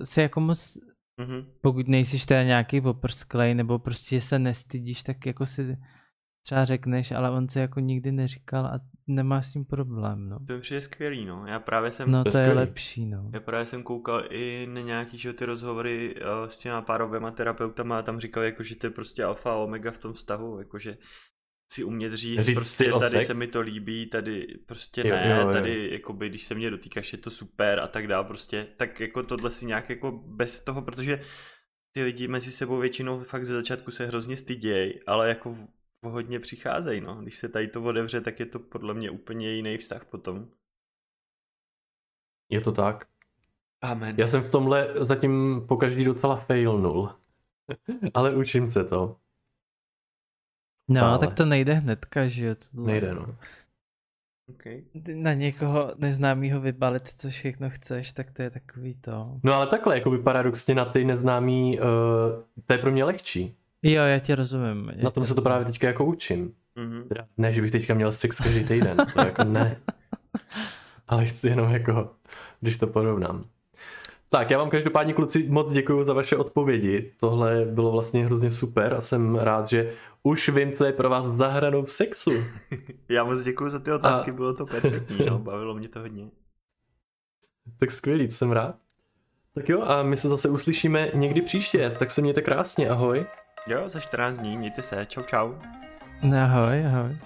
[0.04, 0.78] si jako moc,
[1.22, 1.46] Mhm.
[1.62, 5.78] pokud nejsiš teda nějaký oprsklej, nebo prostě se nestydíš, tak jako si
[6.46, 10.40] třeba řekneš, ale on se jako nikdy neříkal a nemá s tím problém, no.
[10.48, 11.44] To přijde skvělý, no.
[11.48, 12.60] Já právě jsem, No to je to je skvělý.
[12.60, 13.30] lepší, no.
[13.34, 18.00] já právě jsem koukal i na nějaký že, ty rozhovory uh, s těma párovými terapeutama
[18.00, 20.98] a tam říkal, jako, že to je prostě alfa a omega v tom vztahu, jakože
[21.74, 23.28] si umět říct, Říct prostě tady sex?
[23.28, 25.54] se mi to líbí, tady prostě Jo, ne, jo, jo.
[25.54, 29.24] tady jakoby, když se mě dotýkáš, je to super a tak dál, prostě, tak jako
[29.24, 31.22] tohle si nějak jako bez toho, protože
[31.92, 35.56] ty lidi mezi sebou většinou fakt ze začátku se hrozně stydějí, ale jako
[36.10, 37.16] hodně přicházejí, no.
[37.16, 40.48] Když se tady to otevře, tak je to podle mě úplně jiný vztah potom.
[42.50, 43.08] Je to tak.
[43.82, 44.16] Amen.
[44.20, 47.10] Já jsem v tomhle zatím po každý docela failnul.
[48.14, 49.18] Ale učím se to.
[50.88, 51.20] No, Stále.
[51.20, 52.56] tak to nejde hnedka, že jo.
[52.56, 52.88] tohle.
[52.88, 53.36] Nejde, no.
[54.50, 54.84] Okay.
[55.16, 59.40] Na někoho neznámýho vybalit, co všechno chceš, tak to je takový to.
[59.44, 61.86] No ale takhle, jako by paradoxně na ty neznámý, uh,
[62.66, 63.56] to je pro mě lehčí.
[63.88, 64.92] Jo, já tě rozumím.
[64.96, 65.44] Já Na tom se to rozumím.
[65.44, 66.54] právě teďka jako učím.
[66.76, 67.04] Mhm.
[67.08, 69.82] Teda, ne, že bych teďka měl sex každý týden, to jako ne.
[71.08, 72.10] Ale chci jenom jako,
[72.62, 73.46] když to porovnám.
[74.30, 77.12] Tak, já vám každopádně kluci moc děkuji za vaše odpovědi.
[77.20, 81.26] Tohle bylo vlastně hrozně super a jsem rád, že už vím, co je pro vás
[81.26, 82.32] za hranou v sexu.
[83.10, 86.30] Já moc děkuji za ty otázky, A- bylo to perfektní, no, bavilo mě to hodně.
[87.78, 88.76] Tak skvělý, jsem rád.
[89.56, 93.26] Tak jo, a my se zase uslyšíme někdy příště, tak se mějte krásně, ahoj.
[93.68, 95.54] Jo, za 14 dní, mějte se, čau čau.
[96.44, 97.18] Ahoj, ahoj.